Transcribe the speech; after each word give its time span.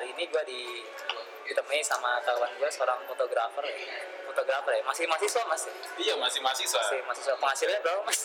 hari 0.00 0.16
ini 0.16 0.24
gue 0.24 0.42
di 0.44 0.60
ditemui 1.44 1.84
sama 1.84 2.16
kawan 2.22 2.48
gue 2.56 2.64
seorang 2.66 3.04
fotografer 3.04 3.60
ya 3.60 3.76
fotografer 4.24 4.72
ya 4.72 4.82
masih 4.82 5.04
mahasiswa 5.04 5.42
mas 5.44 5.60
ya? 5.62 5.74
Iya 6.00 6.14
masih 6.16 6.40
mahasiswa. 6.40 6.80
masih 6.80 7.00
mahasiswa 7.04 7.34
penghasilannya 7.36 7.80
berapa 7.82 8.00
mas 8.02 8.20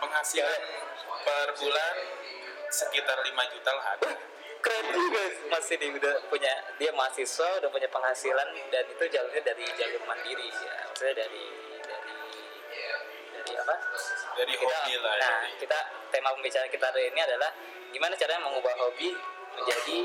Penghasilan 0.00 0.60
per 1.26 1.48
bulan 1.52 1.94
sekitar 2.68 3.18
5 3.18 3.28
juta 3.52 3.70
lah 3.70 3.86
ada. 3.92 4.10
keren 4.58 4.86
juga 4.88 5.22
masih 5.50 5.74
dia 5.76 5.90
udah 5.92 6.16
punya 6.26 6.48
dia 6.78 6.90
mahasiswa 6.92 7.48
udah 7.58 7.68
punya 7.68 7.88
penghasilan 7.88 8.48
dan 8.70 8.84
itu 8.86 9.04
jalurnya 9.06 9.42
dari 9.42 9.66
jalur 9.74 10.00
mandiri 10.02 10.48
ya 10.48 10.72
maksudnya 10.86 11.14
dari 11.18 11.44
dari 11.82 12.16
dari 13.34 13.52
apa 13.58 13.74
Dari 14.32 14.52
kita, 14.54 14.64
hobi 14.80 14.94
lah. 14.96 15.12
nah 15.12 15.34
dari- 15.42 15.58
kita 15.58 15.78
tema 16.08 16.32
pembicaraan 16.32 16.70
kita 16.70 16.86
hari 16.86 17.10
ini 17.10 17.20
adalah 17.20 17.50
gimana 17.90 18.14
caranya 18.14 18.40
mengubah 18.40 18.72
hobi 18.78 19.12
menjadi 19.52 19.98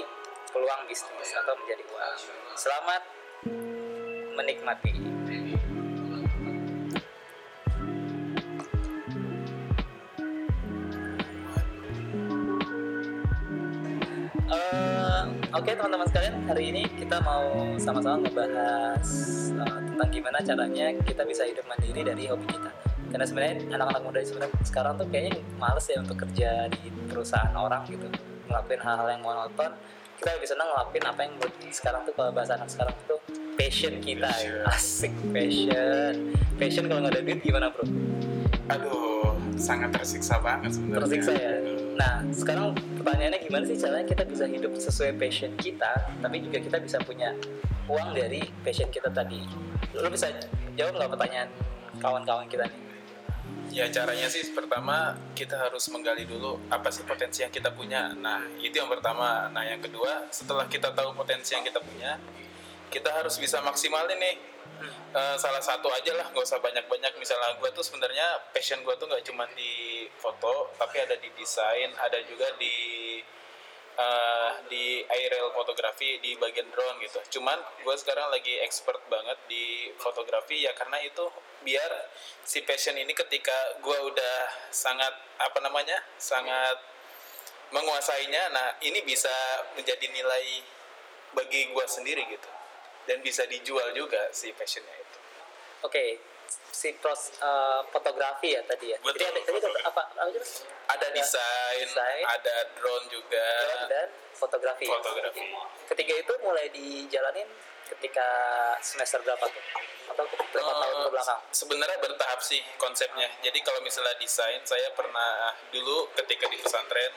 peluang 0.51 0.81
bisnis 0.87 1.31
atau 1.35 1.53
menjadi 1.59 1.83
uang 1.91 2.15
selamat 2.55 3.01
menikmati 4.37 4.93
Eh, 14.47 15.23
Oke 15.51 15.75
teman-teman 15.75 16.07
sekalian 16.07 16.39
hari 16.47 16.71
ini 16.71 16.87
kita 16.95 17.19
mau 17.19 17.75
sama-sama 17.75 18.23
ngebahas 18.23 19.03
eh, 19.51 19.79
tentang 19.91 20.09
gimana 20.11 20.39
caranya 20.39 20.87
kita 21.03 21.27
bisa 21.27 21.43
hidup 21.43 21.67
mandiri 21.67 22.07
dari 22.07 22.31
hobi 22.31 22.47
kita. 22.47 22.71
Karena 23.11 23.25
sebenarnya 23.27 23.55
anak-anak 23.75 24.01
muda 24.07 24.19
sebenarnya 24.23 24.55
sekarang 24.63 24.95
tuh 24.95 25.07
kayaknya 25.11 25.43
males 25.59 25.83
ya 25.87 25.99
untuk 25.99 26.15
kerja 26.23 26.71
di 26.71 26.87
perusahaan 27.11 27.55
orang 27.55 27.83
gitu, 27.91 28.07
ngelakuin 28.47 28.81
hal-hal 28.83 29.07
yang 29.11 29.23
monoton. 29.23 29.71
Kita 30.17 30.33
lebih 30.33 30.49
senang 30.49 30.67
ngelakuin 30.73 31.05
apa 31.05 31.19
yang 31.21 31.31
menurut 31.37 31.53
sekarang 31.69 32.01
tuh 32.09 32.13
kalau 32.17 32.31
bahasa 32.33 32.57
anak 32.57 32.69
sekarang 32.73 32.95
tuh 33.05 33.21
passion 33.53 34.01
kita, 34.01 34.29
ya. 34.41 34.65
asik 34.73 35.13
passion. 35.29 36.33
Passion 36.57 36.89
kalau 36.89 37.05
nggak 37.05 37.13
ada 37.13 37.21
duit 37.21 37.39
gimana 37.45 37.69
bro? 37.69 37.85
Aduh, 38.73 39.37
sangat 39.61 39.93
tersiksa 39.93 40.41
banget 40.41 40.73
sebenarnya. 40.73 41.05
tersiksa 41.05 41.31
ya. 41.37 41.53
Nah, 42.01 42.25
sekarang 42.33 42.73
pertanyaannya 42.97 43.39
gimana 43.45 43.63
sih 43.69 43.77
caranya 43.77 44.05
kita 44.09 44.23
bisa 44.25 44.45
hidup 44.49 44.73
sesuai 44.73 45.11
passion 45.21 45.53
kita, 45.61 45.93
tapi 46.17 46.41
juga 46.41 46.57
kita 46.65 46.77
bisa 46.81 46.97
punya 47.05 47.37
uang 47.85 48.17
dari 48.17 48.41
passion 48.65 48.89
kita 48.89 49.13
tadi. 49.13 49.45
Lo 49.93 50.09
bisa 50.09 50.33
jawab 50.73 50.97
nggak 50.97 51.11
pertanyaan 51.13 51.49
kawan-kawan 52.01 52.49
kita 52.49 52.65
nih? 52.65 52.86
Ya 53.77 53.85
caranya 53.93 54.25
sih 54.25 54.41
pertama 54.57 55.13
kita 55.37 55.53
harus 55.53 55.85
menggali 55.93 56.25
dulu 56.25 56.57
apa 56.65 56.89
sih 56.89 57.05
potensi 57.05 57.45
yang 57.45 57.53
kita 57.53 57.69
punya. 57.69 58.09
Nah 58.17 58.41
itu 58.57 58.73
yang 58.73 58.89
pertama. 58.89 59.53
Nah 59.53 59.61
yang 59.69 59.77
kedua 59.77 60.25
setelah 60.33 60.65
kita 60.65 60.89
tahu 60.97 61.13
potensi 61.13 61.53
yang 61.53 61.61
kita 61.61 61.77
punya, 61.77 62.17
kita 62.89 63.13
harus 63.13 63.37
bisa 63.37 63.61
maksimalin 63.61 64.17
nih. 64.17 64.35
Eh, 65.13 65.35
salah 65.37 65.61
satu 65.61 65.93
aja 65.93 66.09
lah, 66.17 66.25
nggak 66.33 66.41
usah 66.41 66.57
banyak-banyak. 66.57 67.21
Misalnya 67.21 67.53
gue 67.61 67.69
tuh 67.69 67.85
sebenarnya 67.85 68.49
passion 68.49 68.81
gue 68.81 68.97
tuh 68.97 69.05
nggak 69.05 69.21
cuma 69.29 69.45
di 69.53 70.09
foto, 70.17 70.73
tapi 70.81 70.97
ada 70.97 71.13
di 71.13 71.29
desain, 71.37 71.93
ada 72.01 72.17
juga 72.25 72.49
di 72.57 72.73
eh, 73.97 74.51
di 74.69 75.01
aerial 75.03 75.51
fotografi 75.57 76.21
di 76.21 76.37
bagian 76.37 76.69
drone 76.69 77.01
gitu. 77.01 77.39
Cuman 77.39 77.57
gue 77.81 77.95
sekarang 77.97 78.29
lagi 78.29 78.61
expert 78.61 79.01
banget 79.09 79.37
di 79.49 79.89
fotografi 79.97 80.63
ya 80.63 80.71
karena 80.77 81.01
itu 81.01 81.25
biar 81.65 81.91
si 82.45 82.61
passion 82.63 82.95
ini 82.95 83.11
ketika 83.11 83.81
gue 83.81 83.97
udah 84.13 84.37
sangat 84.69 85.11
apa 85.41 85.59
namanya 85.59 85.97
sangat 86.15 86.77
menguasainya, 87.67 88.47
nah 88.55 88.67
ini 88.79 89.03
bisa 89.03 89.33
menjadi 89.75 90.07
nilai 90.07 90.63
bagi 91.35 91.67
gue 91.67 91.85
sendiri 91.85 92.23
gitu 92.31 92.49
dan 93.07 93.19
bisa 93.19 93.43
dijual 93.47 93.91
juga 93.91 94.31
si 94.31 94.55
passionnya 94.55 94.95
itu. 94.95 95.19
Oke, 95.83 96.19
pros 97.01 97.21
eh, 97.37 97.81
fotografi 97.91 98.55
ya 98.55 98.61
tadi 98.63 98.93
ya. 98.93 98.97
Betul, 98.99 99.19
Jadi 99.19 99.23
ada 99.27 99.39
tadi 99.43 99.57
apa? 99.59 99.79
apa? 99.87 100.03
Ada 100.87 101.07
desain, 101.11 101.87
desain. 101.87 102.23
ada 102.25 102.55
drone 102.79 103.05
juga. 103.11 103.47
Drone 103.63 103.85
dan 103.91 104.07
fotografi. 104.33 104.85
Fotografi. 104.87 105.45
Ketiga 105.87 106.13
itu 106.19 106.33
mulai 106.43 106.67
dijalanin 106.71 107.47
ketika 107.87 108.27
semester 108.83 109.23
berapa 109.23 109.45
tuh? 109.47 109.63
Atau 110.11 110.23
berapa 110.27 110.71
Eh, 110.71 110.79
tahun 110.83 110.95
ke 111.03 111.09
belakang? 111.11 111.39
Sebenarnya 111.51 111.97
bertahap 112.03 112.39
sih 112.43 112.59
konsepnya. 112.75 113.27
Jadi 113.43 113.59
kalau 113.63 113.79
misalnya 113.79 114.15
desain, 114.19 114.59
saya 114.63 114.91
pernah 114.91 115.55
dulu 115.71 116.11
ketika 116.15 116.47
di 116.47 116.57
pesantren 116.59 117.11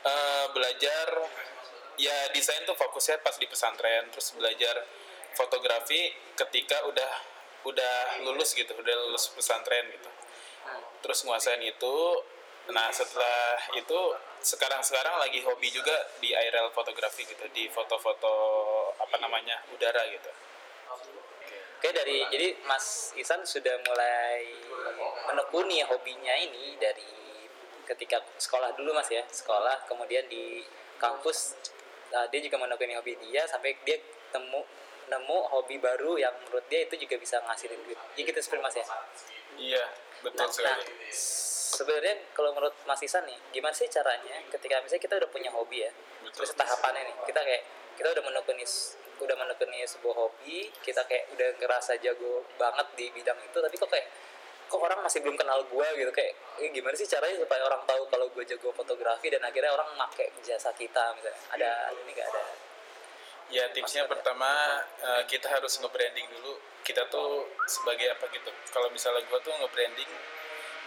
eh, 0.00 0.46
belajar 0.52 1.06
ya 2.00 2.16
desain 2.32 2.64
tuh 2.64 2.72
fokusnya 2.72 3.20
pas 3.20 3.36
di 3.36 3.44
pesantren, 3.44 4.08
terus 4.08 4.32
belajar 4.32 4.72
fotografi 5.36 6.10
ketika 6.32 6.80
udah 6.88 7.12
udah 7.64 8.24
lulus 8.24 8.56
gitu, 8.56 8.72
udah 8.72 8.94
lulus 9.08 9.32
pesantren 9.32 9.88
gitu. 9.92 10.10
Terus 11.04 11.24
nguasain 11.24 11.60
itu. 11.64 11.96
Nah 12.70 12.86
setelah 12.94 13.58
itu 13.74 13.98
sekarang-sekarang 14.40 15.18
lagi 15.18 15.42
hobi 15.42 15.68
juga 15.74 15.92
di 16.22 16.30
aerial 16.30 16.70
fotografi 16.70 17.26
gitu, 17.26 17.44
di 17.50 17.66
foto-foto 17.72 18.34
apa 19.00 19.16
namanya 19.18 19.58
udara 19.74 20.06
gitu. 20.08 20.30
Oke 21.80 21.96
dari 21.96 22.20
jadi 22.28 22.60
Mas 22.68 23.16
Isan 23.16 23.40
sudah 23.40 23.72
mulai 23.88 24.44
menekuni 25.32 25.80
hobinya 25.88 26.36
ini 26.36 26.76
dari 26.76 27.08
ketika 27.88 28.20
sekolah 28.36 28.76
dulu 28.76 28.92
Mas 28.92 29.08
ya 29.08 29.24
sekolah 29.24 29.88
kemudian 29.88 30.28
di 30.28 30.60
kampus 31.00 31.56
uh, 32.12 32.28
dia 32.28 32.40
juga 32.44 32.60
menekuni 32.60 32.94
hobi 32.94 33.16
dia 33.24 33.48
sampai 33.48 33.74
dia 33.88 33.96
temu 34.28 34.60
nemu 35.10 35.38
hobi 35.50 35.76
baru 35.76 36.14
yang 36.16 36.32
menurut 36.46 36.62
dia 36.70 36.86
itu 36.86 36.94
juga 36.96 37.18
bisa 37.18 37.42
ngasilin 37.42 37.80
duit. 37.82 37.98
Ya 38.14 38.22
gitu 38.22 38.38
seperti 38.38 38.62
Mas 38.62 38.76
ya. 38.78 38.86
Iya 39.58 39.84
betul 40.22 40.46
Nah, 40.46 40.52
sekali. 40.52 40.84
sebenarnya 41.70 42.14
kalau 42.32 42.50
menurut 42.54 42.74
Mas 42.86 43.00
Isan 43.02 43.26
nih, 43.26 43.36
gimana 43.50 43.74
sih 43.74 43.88
caranya 43.88 44.36
ketika 44.48 44.78
misalnya 44.80 45.02
kita 45.02 45.14
udah 45.20 45.30
punya 45.30 45.50
hobi 45.50 45.82
ya, 45.84 45.90
Betul. 46.22 46.44
terus 46.44 46.52
tahapannya 46.54 47.02
nih, 47.04 47.16
kita 47.26 47.40
kayak 47.40 47.62
kita 47.96 48.08
udah 48.10 48.24
menekuni 48.24 48.64
udah 49.20 49.36
menekuni 49.36 49.84
sebuah 49.84 50.16
hobi, 50.16 50.72
kita 50.80 51.04
kayak 51.04 51.28
udah 51.36 51.48
ngerasa 51.60 52.00
jago 52.00 52.44
banget 52.56 52.86
di 52.96 53.06
bidang 53.12 53.36
itu, 53.36 53.58
tapi 53.60 53.76
kok 53.76 53.90
kayak 53.92 54.08
kok 54.70 54.78
orang 54.78 55.02
masih 55.02 55.18
belum 55.20 55.34
kenal 55.34 55.60
gua 55.66 55.82
gitu 55.92 56.08
kayak 56.08 56.30
eh, 56.62 56.70
gimana 56.70 56.94
sih 56.94 57.02
caranya 57.04 57.42
supaya 57.42 57.66
orang 57.66 57.82
tahu 57.84 58.06
kalau 58.06 58.30
gue 58.30 58.44
jago 58.46 58.70
fotografi 58.70 59.26
dan 59.26 59.42
akhirnya 59.42 59.74
orang 59.74 59.98
pakai 59.98 60.30
jasa 60.46 60.70
kita 60.70 61.10
misalnya 61.18 61.34
ada 61.50 61.70
ini 61.90 62.14
gak 62.14 62.30
ada 62.30 62.42
Ya 63.50 63.66
tipsnya 63.74 64.06
pertama 64.06 64.46
eh, 65.02 65.22
kita 65.26 65.50
harus 65.50 65.78
nge-branding 65.82 66.26
dulu. 66.38 66.54
Kita 66.86 67.06
tuh 67.10 67.50
sebagai 67.66 68.14
apa 68.14 68.30
gitu. 68.30 68.50
Kalau 68.70 68.88
misalnya 68.94 69.26
gua 69.26 69.38
tuh 69.42 69.52
nge-branding 69.52 70.10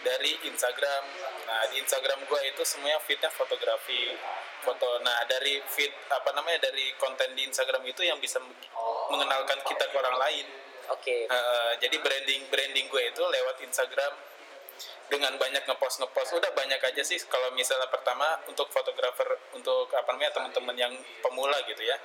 dari 0.04 0.32
Instagram. 0.48 1.04
Nah 1.48 1.64
di 1.72 1.80
Instagram 1.80 2.24
gua 2.28 2.40
itu 2.44 2.60
semuanya 2.64 3.00
fitnya 3.04 3.28
fotografi, 3.32 4.12
foto. 4.64 5.00
Nah 5.04 5.24
dari 5.28 5.60
fit 5.68 5.92
apa 6.08 6.32
namanya 6.32 6.68
dari 6.68 6.92
konten 6.96 7.32
di 7.36 7.48
Instagram 7.48 7.84
itu 7.84 8.04
yang 8.04 8.16
bisa 8.20 8.40
mengenalkan 9.12 9.60
kita 9.64 9.84
ke 9.88 9.96
orang 9.96 10.16
lain. 10.20 10.46
oke 10.84 11.16
Eh, 11.32 11.72
jadi 11.80 11.96
branding 11.96 12.44
branding 12.52 12.86
gue 12.92 13.02
itu 13.08 13.22
lewat 13.24 13.56
Instagram 13.64 14.12
dengan 15.06 15.36
banyak 15.36 15.64
ngepost 15.64 16.00
ngepost. 16.00 16.34
Udah 16.34 16.50
banyak 16.52 16.78
aja 16.78 17.02
sih 17.02 17.18
kalau 17.24 17.52
misalnya 17.52 17.86
pertama 17.86 18.40
untuk 18.46 18.68
fotografer 18.68 19.26
untuk 19.52 19.90
apa 19.90 20.08
namanya 20.10 20.32
teman-teman 20.32 20.76
yang 20.76 20.92
pemula 21.20 21.56
gitu 21.64 21.82
ya. 21.82 21.96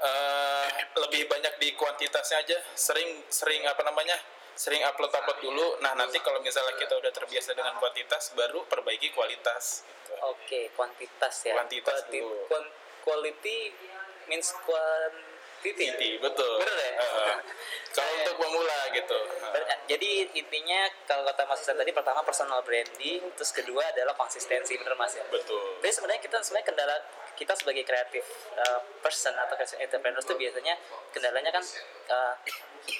Eh, 0.00 0.66
lebih 0.96 1.28
banyak 1.28 1.58
di 1.58 1.76
kuantitasnya 1.76 2.40
aja. 2.40 2.56
Sering 2.72 3.24
sering 3.28 3.66
apa 3.66 3.84
namanya 3.84 4.16
sering 4.56 4.80
upload 4.82 5.10
upload 5.10 5.38
dulu. 5.40 5.66
Nah 5.80 5.92
nanti 5.92 6.20
kalau 6.20 6.40
misalnya 6.40 6.72
kita 6.76 6.96
udah 6.96 7.12
terbiasa 7.12 7.52
dengan 7.52 7.76
kuantitas 7.76 8.32
baru 8.32 8.64
perbaiki 8.64 9.12
kualitas 9.12 9.84
gitu. 9.84 10.12
oke 10.22 10.60
kuantitas 10.74 11.34
ya. 11.44 11.52
Kuantitas 11.56 12.04
Quality- 12.04 12.20
dulu. 12.20 12.60
quality 13.00 13.58
means 14.28 14.52
quantity 15.60 15.84
Inti, 15.92 16.10
betul 16.16 16.52
Bener 16.64 16.76
ya? 16.80 16.92
Eh, 16.96 17.34
kalau 17.96 18.12
untuk 18.16 18.34
pemula 18.40 18.78
gitu 18.96 19.18
Ber- 19.52 19.68
Jadi 19.84 20.10
intinya 20.32 20.80
kalau 21.04 21.28
kata 21.28 21.44
Mas 21.44 21.60
Isan 21.60 21.76
tadi 21.76 21.92
pertama 21.92 22.24
personal 22.24 22.64
branding, 22.64 23.20
terus 23.36 23.52
kedua 23.52 23.84
adalah 23.92 24.16
konsistensi, 24.16 24.78
bener 24.80 24.96
Mas 24.96 25.20
ya. 25.20 25.24
betul 25.28 25.76
Tapi 25.82 25.92
sebenarnya 25.92 26.22
kita 26.24 26.40
sebenarnya 26.40 26.66
kendala 26.72 26.96
kita 27.36 27.52
sebagai 27.56 27.84
kreatif 27.88 28.24
uh, 28.56 28.80
person 29.00 29.32
atau 29.32 29.56
creative 29.56 29.80
entrepreneur 29.80 30.20
itu 30.20 30.34
biasanya 30.36 30.74
kendalanya 31.08 31.50
kan 31.52 31.64
uh, 32.12 32.34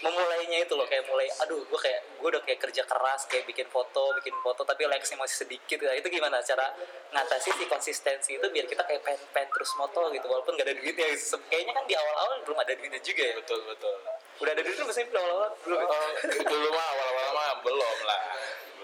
memulainya 0.01 0.65
itu 0.65 0.73
loh 0.77 0.89
kayak 0.89 1.05
mulai 1.09 1.29
aduh 1.45 1.61
gue 1.65 1.81
kayak 1.81 2.01
gue 2.21 2.29
udah 2.29 2.43
kayak 2.45 2.61
kerja 2.63 2.83
keras 2.85 3.27
kayak 3.29 3.45
bikin 3.49 3.69
foto 3.69 4.13
bikin 4.21 4.33
foto 4.45 4.63
tapi 4.65 4.85
likesnya 4.87 5.19
masih 5.21 5.45
sedikit 5.45 5.81
ya. 5.83 5.93
itu 5.97 6.09
gimana 6.09 6.41
cara 6.41 6.73
ngatasi 7.11 7.49
si 7.53 7.65
konsistensi 7.67 8.31
itu 8.37 8.47
biar 8.53 8.65
kita 8.69 8.85
kayak 8.87 9.03
pengen, 9.03 9.21
pengen 9.33 9.51
terus 9.51 9.73
moto 9.77 10.09
gitu 10.13 10.27
walaupun 10.29 10.57
gak 10.57 10.69
ada 10.69 10.75
duitnya 10.77 11.09
kayaknya 11.49 11.73
kan 11.75 11.85
di 11.89 11.95
awal-awal 11.97 12.37
belum 12.51 12.67
ada 12.67 12.75
duitnya 12.75 12.99
juga 12.99 13.23
ya. 13.23 13.35
Betul 13.39 13.63
betul. 13.63 13.95
Udah 14.43 14.51
ada 14.51 14.63
duitnya 14.67 14.85
masih 14.91 15.07
di 15.07 15.15
awal-awal 15.15 15.51
belum 15.63 15.79
ya? 15.79 15.87
Oh, 15.87 16.11
dulu 16.51 16.69
mah 16.75 16.87
awal-awal 16.91 17.29
mah 17.31 17.51
belum 17.63 17.97
lah. 18.03 18.21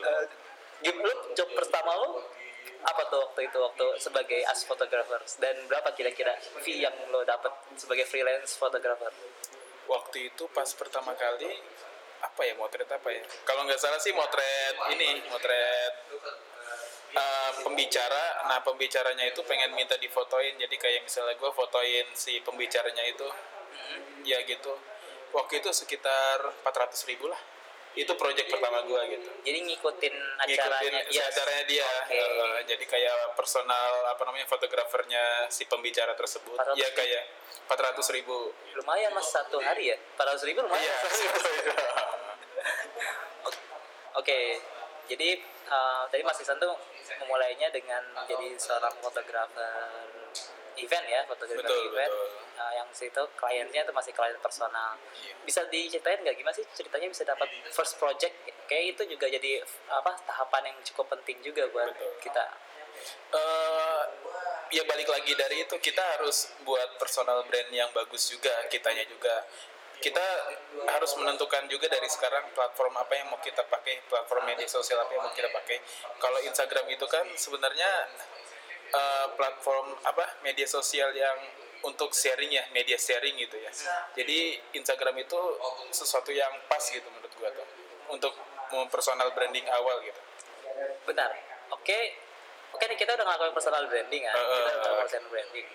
Eh, 0.06 0.24
gim- 0.86 1.02
lu 1.02 1.14
job 1.34 1.50
pertama 1.50 1.98
lu 1.98 2.22
apa 2.86 3.02
tuh 3.10 3.18
waktu 3.26 3.50
itu 3.50 3.58
waktu 3.58 3.86
sebagai 3.98 4.40
as 4.46 4.62
photographer? 4.62 5.18
Dan 5.42 5.66
berapa 5.66 5.90
kira-kira 5.98 6.38
fee 6.62 6.86
yang 6.86 6.94
lo 7.10 7.26
dapat 7.26 7.50
sebagai 7.74 8.06
freelance 8.06 8.54
photographer? 8.54 9.10
Waktu 9.90 10.30
itu 10.30 10.46
pas 10.54 10.70
pertama 10.78 11.10
kali 11.18 11.50
apa 12.22 12.42
ya 12.46 12.54
motret 12.54 12.86
apa 12.86 13.10
ya? 13.10 13.22
Kalau 13.42 13.66
nggak 13.66 13.82
salah 13.82 13.98
sih 13.98 14.14
motret 14.14 14.78
ini 14.94 15.26
motret 15.26 15.94
uh, 17.18 17.50
pembicara. 17.66 18.46
Nah 18.46 18.62
pembicaranya 18.62 19.26
itu 19.26 19.42
pengen 19.42 19.74
minta 19.74 19.98
difotoin. 19.98 20.54
Jadi 20.54 20.76
kayak 20.78 21.02
misalnya 21.02 21.34
gue 21.34 21.50
fotoin 21.50 22.06
si 22.14 22.38
pembicaranya 22.46 23.02
itu 23.10 23.26
ya 24.24 24.38
gitu. 24.46 24.72
Waktu 25.34 25.60
itu 25.60 25.70
sekitar 25.72 26.40
400 26.64 27.10
ribu 27.10 27.28
lah. 27.28 27.38
Itu 27.96 28.12
project 28.12 28.52
pertama 28.52 28.84
gue 28.84 29.00
gitu. 29.08 29.30
Jadi 29.40 29.58
ngikutin 29.72 30.14
acaranya 30.36 31.00
ngikutin 31.00 31.16
yes. 31.16 31.32
acaranya 31.32 31.64
dia. 31.64 31.88
Oke. 32.04 32.18
Uh, 32.20 32.60
jadi 32.68 32.84
kayak 32.84 33.16
personal 33.32 34.04
apa 34.12 34.20
namanya 34.28 34.44
fotografernya 34.44 35.48
si 35.48 35.64
pembicara 35.64 36.12
tersebut. 36.12 36.60
400 36.60 36.76
ya 36.76 36.88
kayak 36.92 37.24
400 37.64 38.16
ribu. 38.20 38.52
Lumayan 38.76 39.16
mas 39.16 39.32
satu 39.32 39.56
hari 39.64 39.96
ya? 39.96 39.96
400 40.20 40.48
ribu 40.52 40.60
lumayan 40.68 40.84
iya. 40.84 40.96
Oke, 44.16 44.58
jadi 45.06 45.38
uh, 45.68 46.08
tadi 46.08 46.24
Mas 46.24 46.40
Isan 46.40 46.56
tuh 46.56 46.72
memulainya 47.20 47.68
dengan 47.68 48.00
menjadi 48.16 48.56
seorang 48.56 48.96
fotografer 48.98 50.08
event 50.80 51.06
ya, 51.06 51.20
fotografer 51.28 51.62
Betul, 51.62 51.80
event. 51.92 52.10
betul. 52.10 52.45
Uh, 52.56 52.72
yang 52.72 52.88
situ 52.88 53.20
kliennya 53.36 53.84
itu 53.84 53.92
masih 53.92 54.16
klien 54.16 54.32
personal. 54.40 54.96
Iya. 55.20 55.36
Bisa 55.44 55.60
diceritain 55.68 56.24
nggak 56.24 56.36
gimana 56.40 56.56
sih 56.56 56.64
ceritanya 56.72 57.08
bisa 57.12 57.22
dapat 57.28 57.52
first 57.68 58.00
project? 58.00 58.32
Kayak 58.64 58.96
itu 58.96 59.12
juga 59.12 59.28
jadi 59.28 59.60
apa 59.92 60.16
tahapan 60.24 60.72
yang 60.72 60.78
cukup 60.88 61.12
penting 61.12 61.36
juga 61.44 61.68
buat 61.68 61.92
Betul. 61.92 62.16
kita. 62.24 62.46
eh 63.36 64.02
ya 64.72 64.82
balik 64.88 65.04
lagi 65.06 65.36
dari 65.36 65.62
itu 65.62 65.76
kita 65.78 66.00
harus 66.16 66.50
buat 66.64 66.96
personal 66.96 67.44
brand 67.44 67.70
yang 67.70 67.92
bagus 67.92 68.32
juga 68.32 68.50
kitanya 68.72 69.04
juga 69.06 69.44
kita 70.00 70.26
harus 70.92 71.12
menentukan 71.16 71.64
juga 71.72 71.88
dari 71.88 72.04
sekarang 72.10 72.52
platform 72.52 72.94
apa 73.00 73.12
yang 73.16 73.32
mau 73.32 73.40
kita 73.40 73.64
pakai 73.64 74.04
platform 74.10 74.44
media 74.44 74.68
sosial 74.68 75.00
apa 75.00 75.12
yang 75.16 75.24
mau 75.24 75.32
kita 75.32 75.48
pakai 75.48 75.80
kalau 76.20 76.36
Instagram 76.44 76.86
itu 76.92 77.06
kan 77.08 77.24
sebenarnya 77.32 77.90
eh, 78.92 79.26
platform 79.38 79.96
apa 80.04 80.40
media 80.44 80.68
sosial 80.68 81.16
yang 81.16 81.38
untuk 81.86 82.10
sharing 82.10 82.50
ya 82.50 82.66
media 82.74 82.98
sharing 82.98 83.38
gitu 83.38 83.56
ya 83.56 83.70
jadi 84.12 84.58
Instagram 84.74 85.22
itu 85.22 85.38
sesuatu 85.90 86.34
yang 86.34 86.50
pas 86.66 86.82
gitu 86.82 87.06
menurut 87.06 87.30
gua 87.38 87.50
tuh 87.54 87.66
untuk 88.10 88.34
personal 88.90 89.30
branding 89.32 89.64
awal 89.70 90.02
gitu 90.02 90.20
Benar. 91.06 91.30
Oke, 91.72 91.98
oke 92.74 92.84
nih 92.84 92.98
kita 92.98 93.16
udah 93.16 93.24
ngelakuin 93.24 93.54
personal 93.54 93.86
branding 93.88 94.22
kan. 94.26 94.34
Uh, 94.34 94.42
kita 94.42 94.58
udah 94.60 94.74
ngelakuin 94.76 95.00
personal 95.00 95.28
branding. 95.32 95.66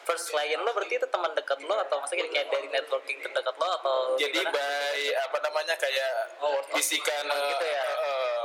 First 0.00 0.26
client 0.32 0.60
lo 0.64 0.70
berarti 0.72 0.94
itu 0.96 1.06
teman 1.08 1.32
dekat 1.34 1.58
lo 1.64 1.76
atau 1.76 1.96
maksudnya 2.00 2.24
kayak 2.30 2.48
dari 2.48 2.68
networking 2.68 3.18
terdekat 3.20 3.56
lo 3.56 3.68
atau 3.80 3.96
jadi 4.16 4.38
gimana? 4.38 4.54
by 4.54 5.00
apa 5.28 5.36
namanya 5.44 5.74
kayak 5.76 6.12
Oh, 6.40 6.56
bisikan 6.72 7.24
gitu 7.26 7.64
ya? 7.66 7.84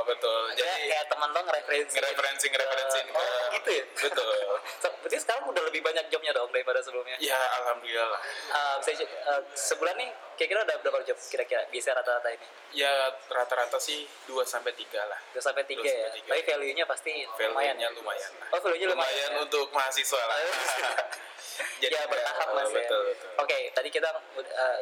Betul. 0.06 0.42
Jadi 0.54 0.62
jadi 0.66 0.86
kayak 0.88 1.06
teman 1.10 1.28
lo 1.34 1.40
ngereferensi 1.42 1.94
ngereferensi 1.98 2.46
ngereferensi. 2.50 2.98
Oh, 3.12 3.44
gitu 3.58 3.70
ya? 3.74 3.84
Betul. 4.06 4.38
So, 4.80 4.86
berarti 5.02 5.18
sekarang 5.20 5.44
udah 5.50 5.62
lebih 5.66 5.80
banyak 5.82 6.04
jobnya 6.08 6.32
dong 6.32 6.50
daripada 6.54 6.80
sebelumnya? 6.80 7.16
Ya 7.18 7.38
alhamdulillah. 7.62 8.20
Uh, 8.54 8.76
bisa 8.80 9.04
uh, 9.04 9.42
sebulan 9.52 9.94
nih 9.98 10.10
kira-kira 10.36 10.60
udah 10.68 10.76
berapa 10.84 10.98
job 11.08 11.18
kira-kira 11.18 11.66
bisa 11.68 11.90
rata-rata 11.92 12.28
ini? 12.30 12.46
Ya 12.76 12.92
rata-rata 13.32 13.80
sih 13.80 14.06
2 14.28 14.46
sampai 14.46 14.72
tiga 14.76 15.02
lah. 15.08 15.18
Dua 15.32 15.42
sampai 15.42 15.64
tiga 15.66 15.88
ya? 15.88 16.08
tapi 16.12 16.42
value-nya 16.44 16.84
pasti 16.84 17.24
lumayan 17.24 17.76
value-nya 17.76 17.88
lumayan 17.96 18.30
lah. 18.36 18.48
oh 18.52 18.60
value-nya 18.60 18.88
lumayan, 18.92 19.16
lumayan 19.16 19.30
ya? 19.32 19.42
untuk 19.42 19.66
mahasiswa 19.72 20.22
lah. 20.22 20.38
Ya 21.80 22.04
bertahap 22.04 22.52
mas 22.52 22.68
ya. 22.68 22.84
betul, 22.84 23.00
betul. 23.16 23.28
oke 23.40 23.58
tadi 23.72 23.88
kita 23.88 24.08
uh, 24.12 24.80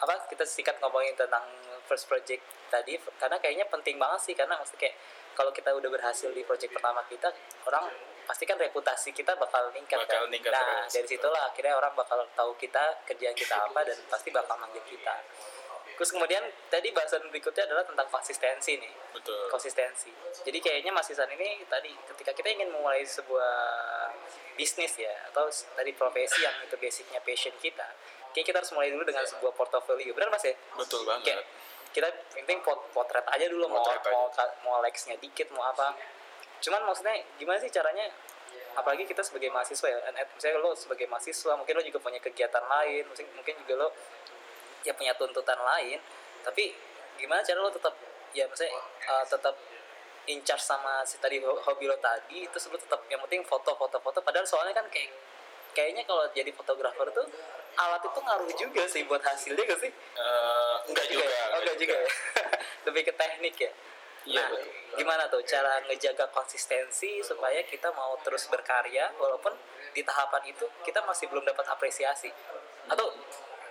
apa 0.00 0.14
kita 0.32 0.44
sikat 0.48 0.76
ngomongin 0.80 1.12
tentang 1.12 1.44
first 1.86 2.10
project 2.10 2.42
tadi 2.68 2.98
karena 3.16 3.38
kayaknya 3.38 3.66
penting 3.70 3.96
banget 3.96 4.20
sih 4.26 4.34
karena 4.34 4.58
maksudnya 4.58 4.90
kayak 4.90 4.96
kalau 5.38 5.52
kita 5.54 5.70
udah 5.70 5.90
berhasil 5.92 6.28
di 6.34 6.42
project 6.42 6.72
pertama 6.74 7.00
kita 7.06 7.30
orang 7.68 7.86
pasti 8.26 8.42
kan 8.42 8.58
reputasi 8.58 9.14
kita 9.14 9.38
bakal 9.38 9.70
meningkat 9.70 10.02
Bakal 10.02 10.26
kan? 10.26 10.28
meningkat 10.28 10.50
nah 10.50 10.82
terus, 10.82 10.98
dari 10.98 11.08
situlah 11.14 11.42
akhirnya 11.46 11.78
orang 11.78 11.94
bakal 11.94 12.18
tahu 12.34 12.58
kita 12.58 13.06
kerjaan 13.06 13.36
kita 13.38 13.54
apa 13.54 13.80
dan 13.86 13.96
pasti 14.10 14.34
bakal 14.34 14.58
manggil 14.58 14.82
kita 14.82 15.14
terus 15.96 16.10
kemudian 16.12 16.42
tadi 16.68 16.90
bahasan 16.90 17.24
berikutnya 17.30 17.70
adalah 17.70 17.86
tentang 17.86 18.10
konsistensi 18.10 18.76
nih 18.76 18.92
betul 19.16 19.48
konsistensi. 19.48 20.12
Jadi 20.44 20.58
kayaknya 20.60 20.92
Mas 20.92 21.08
Isan 21.08 21.26
ini 21.32 21.64
tadi 21.66 21.88
ketika 22.14 22.36
kita 22.36 22.52
ingin 22.52 22.68
memulai 22.68 23.00
sebuah 23.02 23.52
bisnis 24.54 24.94
ya 25.00 25.10
atau 25.32 25.48
tadi 25.50 25.90
profesi 25.96 26.44
yang 26.44 26.54
itu 26.62 26.76
basicnya 26.76 27.18
passion 27.24 27.56
kita, 27.58 27.88
kayak 28.36 28.46
kita 28.46 28.56
harus 28.60 28.70
mulai 28.76 28.92
dulu 28.92 29.02
dengan 29.08 29.24
sebuah 29.24 29.56
portofolio. 29.56 30.12
Benar 30.12 30.28
Mas 30.28 30.44
ya? 30.44 30.54
betul 30.76 31.02
Kayak 31.02 31.42
banget 31.42 31.44
kita 31.96 32.12
penting 32.28 32.60
pot 32.60 32.76
potret 32.92 33.24
aja 33.24 33.48
dulu 33.48 33.64
mau 33.66 33.80
Potret 33.80 34.04
aja. 34.04 34.12
mau 34.12 34.28
mau 34.60 34.76
likes-nya 34.84 35.16
dikit 35.16 35.48
mau 35.56 35.64
apa. 35.64 35.96
Cuman 36.60 36.84
maksudnya 36.84 37.16
gimana 37.40 37.56
sih 37.56 37.72
caranya 37.72 38.04
apalagi 38.76 39.08
kita 39.08 39.24
sebagai 39.24 39.48
mahasiswa 39.48 39.88
ya, 39.88 39.96
misalnya 40.36 40.60
lo 40.60 40.76
sebagai 40.76 41.08
mahasiswa 41.08 41.56
mungkin 41.56 41.72
lo 41.72 41.80
juga 41.80 41.96
punya 41.96 42.20
kegiatan 42.20 42.60
lain, 42.60 43.08
mungkin 43.08 43.24
mungkin 43.32 43.54
juga 43.64 43.74
lo 43.80 43.88
ya 44.84 44.92
punya 44.92 45.16
tuntutan 45.16 45.58
lain 45.58 45.98
tapi 46.44 46.70
gimana 47.16 47.42
cara 47.42 47.58
lo 47.58 47.72
tetap 47.72 47.90
ya 48.30 48.46
maksudnya 48.46 48.70
uh, 49.08 49.24
tetap 49.26 49.56
in 50.28 50.38
charge 50.44 50.62
sama 50.62 51.02
si 51.02 51.18
tadi 51.18 51.42
ho- 51.42 51.58
hobi 51.58 51.90
lo 51.90 51.98
tadi 51.98 52.46
terus 52.46 52.70
lo 52.70 52.78
tetap 52.78 53.02
yang 53.08 53.18
penting 53.24 53.42
foto 53.42 53.74
foto 53.74 53.98
foto 53.98 54.22
padahal 54.22 54.46
soalnya 54.46 54.70
kan 54.70 54.86
kayak 54.86 55.10
kayaknya 55.74 56.06
kalau 56.06 56.22
jadi 56.30 56.52
fotografer 56.52 57.10
tuh 57.10 57.26
alat 57.76 57.98
itu 57.98 58.20
ngaruh 58.22 58.52
juga 58.54 58.82
sih 58.86 59.02
buat 59.04 59.20
hasilnya 59.20 59.64
gak 59.66 59.80
sih 59.80 59.90
Eh, 59.90 60.65
enggak 60.88 61.06
juga 61.10 61.24
oh, 61.26 61.58
enggak 61.62 61.76
juga. 61.78 61.94
ya 61.94 62.10
lebih 62.86 63.02
ke 63.10 63.12
teknik 63.18 63.56
ya? 63.58 63.72
Iya, 64.26 64.42
nah 64.42 64.46
betul. 64.50 64.70
gimana 64.98 65.22
tuh 65.30 65.42
cara 65.46 65.78
ngejaga 65.86 66.26
konsistensi 66.34 67.22
supaya 67.22 67.62
kita 67.62 67.94
mau 67.94 68.18
terus 68.26 68.50
berkarya 68.50 69.14
walaupun 69.18 69.54
di 69.94 70.02
tahapan 70.02 70.42
itu 70.50 70.66
kita 70.82 71.02
masih 71.06 71.30
belum 71.30 71.46
dapat 71.46 71.66
apresiasi? 71.70 72.30
Atau 72.90 73.06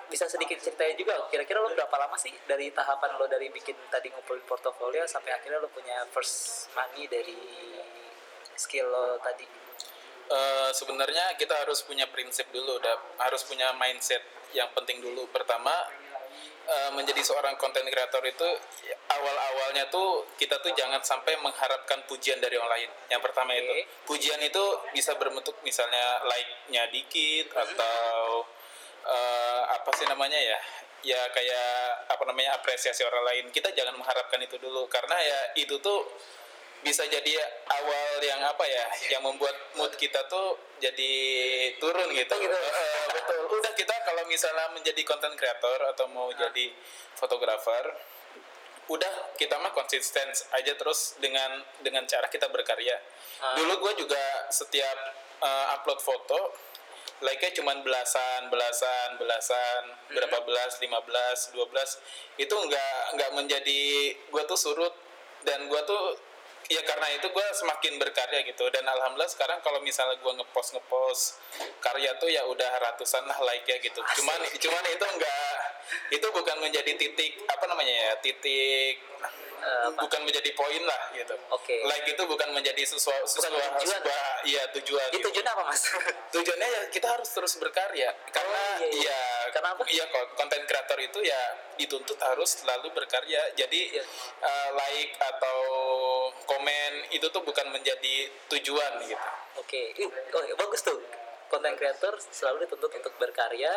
bisa 0.06 0.30
sedikit 0.30 0.62
ceritain 0.62 0.96
juga 0.96 1.18
kira-kira 1.34 1.60
lo 1.60 1.74
berapa 1.74 1.96
lama 1.98 2.14
sih 2.16 2.32
dari 2.46 2.70
tahapan 2.70 3.18
lo 3.18 3.26
dari 3.26 3.50
bikin 3.50 3.74
tadi 3.90 4.14
ngumpulin 4.14 4.46
portofolio 4.46 5.04
sampai 5.10 5.34
akhirnya 5.34 5.58
lo 5.58 5.68
punya 5.74 6.06
first 6.14 6.70
money 6.78 7.10
dari 7.10 7.36
skill 8.56 8.88
lo 8.88 9.18
tadi? 9.20 9.66
Eh, 10.26 10.70
sebenarnya 10.74 11.38
kita 11.38 11.54
harus 11.54 11.86
punya 11.86 12.10
prinsip 12.10 12.50
dulu, 12.50 12.82
harus 13.22 13.46
punya 13.46 13.70
mindset 13.78 14.26
yang 14.58 14.66
penting 14.74 14.98
dulu. 14.98 15.30
Pertama, 15.30 15.70
eh, 16.66 16.92
menjadi 16.98 17.22
seorang 17.22 17.56
content 17.62 17.86
creator 17.86 18.22
itu 18.26 18.50
ya, 18.86 18.98
awal-awalnya 19.14 19.88
tuh 19.94 20.26
kita 20.36 20.58
tuh 20.60 20.74
jangan 20.74 21.00
sampai 21.06 21.38
mengharapkan 21.40 22.02
pujian 22.10 22.42
dari 22.42 22.58
orang 22.58 22.74
lain. 22.76 22.90
Yang 23.14 23.22
pertama 23.30 23.52
itu, 23.54 23.72
pujian 24.10 24.42
itu 24.42 24.64
bisa 24.92 25.14
berbentuk 25.16 25.56
misalnya 25.62 26.22
like-nya 26.26 26.90
dikit 26.90 27.54
atau 27.54 28.44
eh, 29.06 29.62
apa 29.72 29.90
sih 29.96 30.06
namanya 30.10 30.38
ya? 30.38 30.60
Ya 31.06 31.22
kayak 31.30 32.10
apa 32.10 32.24
namanya 32.26 32.58
apresiasi 32.58 33.06
orang 33.06 33.24
lain. 33.30 33.46
Kita 33.54 33.70
jangan 33.78 33.94
mengharapkan 33.94 34.42
itu 34.42 34.58
dulu 34.58 34.90
karena 34.90 35.14
ya 35.22 35.40
itu 35.62 35.78
tuh 35.78 36.02
bisa 36.86 37.02
jadi 37.10 37.34
awal 37.66 38.22
yang 38.22 38.38
apa 38.46 38.62
ya 38.62 38.86
yang 39.18 39.26
membuat 39.26 39.58
mood 39.74 39.90
kita 39.98 40.22
tuh 40.30 40.54
jadi 40.78 41.14
turun 41.82 42.14
gitu, 42.14 42.30
gitu. 42.30 42.54
Eh, 42.54 43.06
betul. 43.10 43.42
Udah 43.58 43.74
kita 43.74 43.96
kalau 44.06 44.22
misalnya 44.30 44.70
menjadi 44.70 45.02
content 45.02 45.34
creator 45.34 45.82
atau 45.90 46.06
mau 46.14 46.30
jadi 46.30 46.70
fotografer 47.18 47.90
udah 48.86 49.34
kita 49.34 49.58
mah 49.58 49.74
konsisten 49.74 50.30
aja 50.54 50.78
terus 50.78 51.18
dengan 51.18 51.58
dengan 51.82 52.06
cara 52.06 52.30
kita 52.30 52.54
berkarya. 52.54 53.02
Ah. 53.42 53.58
dulu 53.58 53.90
gue 53.90 54.06
juga 54.06 54.46
setiap 54.54 54.98
eh, 55.42 55.66
upload 55.74 55.98
foto 56.06 56.54
like-nya 57.26 57.50
cuman 57.58 57.82
belasan 57.82 58.52
belasan 58.54 59.18
belasan 59.18 59.82
berapa 60.14 60.38
belas 60.46 60.78
15 60.78 61.58
12 61.58 62.46
itu 62.46 62.56
nggak 62.56 62.98
nggak 63.18 63.32
menjadi 63.34 63.82
gue 64.30 64.44
tuh 64.46 64.60
surut. 64.60 64.94
Dan 65.46 65.70
gue 65.70 65.82
tuh 65.86 66.18
ya 66.66 66.82
karena 66.82 67.08
itu 67.14 67.28
gue 67.30 67.46
semakin 67.54 68.02
berkarya 68.02 68.42
gitu 68.42 68.66
dan 68.74 68.86
alhamdulillah 68.90 69.30
sekarang 69.30 69.62
kalau 69.62 69.78
misalnya 69.86 70.18
gue 70.18 70.34
ngepost 70.34 70.74
ngepost 70.74 71.24
karya 71.78 72.10
tuh 72.18 72.30
ya 72.30 72.42
udah 72.50 72.72
ratusan 72.82 73.22
lah 73.30 73.38
like 73.46 73.66
ya 73.70 73.78
gitu 73.78 74.02
cuman 74.02 74.40
cuman 74.50 74.84
itu 74.90 75.06
enggak 75.06 75.58
itu 76.10 76.28
bukan 76.34 76.58
menjadi 76.66 76.92
titik 76.98 77.38
apa 77.46 77.66
namanya 77.70 77.94
ya 77.94 78.12
titik 78.18 78.98
apa? 79.66 79.98
bukan 79.98 80.22
menjadi 80.26 80.50
poin 80.54 80.82
lah 80.86 81.02
gitu 81.14 81.36
Oke. 81.54 81.86
like 81.86 82.06
itu 82.06 82.24
bukan 82.26 82.50
menjadi 82.54 82.82
sesuatu 82.86 83.26
sesuatu 83.26 83.58
tujuan. 83.58 84.02
sebuah 84.02 84.26
iya 84.46 84.64
tujuan 84.78 85.08
itu 85.14 85.18
gitu. 85.22 85.28
tujuan 85.30 85.48
apa 85.54 85.62
mas 85.70 85.82
tujuannya 86.34 86.68
ya 86.70 86.82
kita 86.94 87.08
harus 87.10 87.30
terus 87.30 87.54
berkarya 87.58 88.14
karena 88.30 88.64
iya, 88.86 88.90
iya. 88.94 89.20
ya 89.22 89.45
Karena 89.56 89.72
apa? 89.72 89.88
iya 89.88 90.04
kok 90.04 90.36
konten 90.36 90.60
kreator 90.62 91.00
itu 91.00 91.20
ya 91.22 91.42
dituntut 91.76 92.20
harus 92.20 92.60
selalu 92.60 92.92
berkarya 92.92 93.40
jadi 93.56 93.82
Iya. 93.90 94.04
eh, 94.42 94.70
like 94.74 95.16
atau 95.18 95.60
komen 96.44 96.92
itu 97.10 97.24
tuh 97.26 97.40
bukan 97.40 97.68
menjadi 97.70 98.16
tujuan 98.50 98.92
gitu 99.02 99.28
oke 99.56 99.82
Ih, 99.96 100.08
oh, 100.08 100.44
bagus 100.58 100.84
tuh 100.84 101.00
konten 101.48 101.72
creator 101.74 102.20
selalu 102.22 102.68
dituntut 102.68 102.92
untuk 102.92 103.16
berkarya 103.16 103.72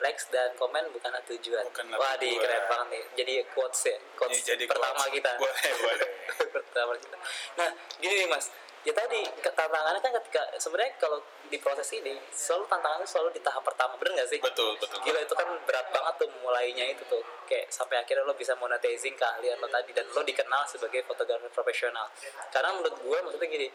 likes 0.00 0.32
dan 0.32 0.56
komen 0.56 0.88
bukanlah 0.88 1.20
tujuan 1.26 1.68
Bukanlah 1.68 2.00
wah 2.00 2.16
di 2.16 2.32
keren 2.32 2.64
banget 2.64 2.88
nih 2.90 3.02
jadi 3.14 3.32
quotes 3.52 3.80
ya 3.86 3.96
quotes 4.16 4.40
Ini 4.40 4.56
jadi 4.56 4.64
pertama 4.64 4.96
quotes. 4.96 5.12
kita 5.12 5.30
Boleh, 5.36 5.72
boleh. 5.76 6.08
pertama 6.56 6.92
kita 6.96 7.16
nah 7.54 7.68
gini 8.00 8.24
nih 8.24 8.28
mas 8.28 8.48
ya 8.80 8.92
tadi 8.96 9.20
tantangannya 9.44 10.00
kan 10.00 10.12
ketika 10.24 10.42
sebenarnya 10.56 10.96
kalau 10.96 11.20
di 11.52 11.58
proses 11.60 11.84
ini 11.92 12.16
selalu 12.32 12.64
tantangannya 12.64 13.04
selalu 13.04 13.28
di 13.36 13.40
tahap 13.44 13.60
pertama 13.60 13.92
bener 14.00 14.24
gak 14.24 14.30
sih? 14.32 14.40
Betul 14.40 14.72
betul. 14.80 14.98
Gila 15.04 15.20
itu 15.20 15.34
kan 15.36 15.48
berat 15.68 15.86
banget 15.92 16.14
tuh 16.16 16.28
mulainya 16.40 16.84
itu 16.88 17.04
tuh. 17.10 17.20
Kayak 17.44 17.68
sampai 17.68 18.00
akhirnya 18.00 18.24
lo 18.24 18.32
bisa 18.32 18.56
monetizing 18.56 19.12
keahlian 19.18 19.60
lo 19.60 19.68
tadi 19.68 19.92
dan 19.92 20.08
lo 20.08 20.22
dikenal 20.24 20.64
sebagai 20.64 21.04
fotografer 21.04 21.50
profesional. 21.52 22.08
Karena 22.48 22.72
menurut 22.72 22.96
gue 23.04 23.18
maksudnya 23.20 23.48
gini 23.52 23.68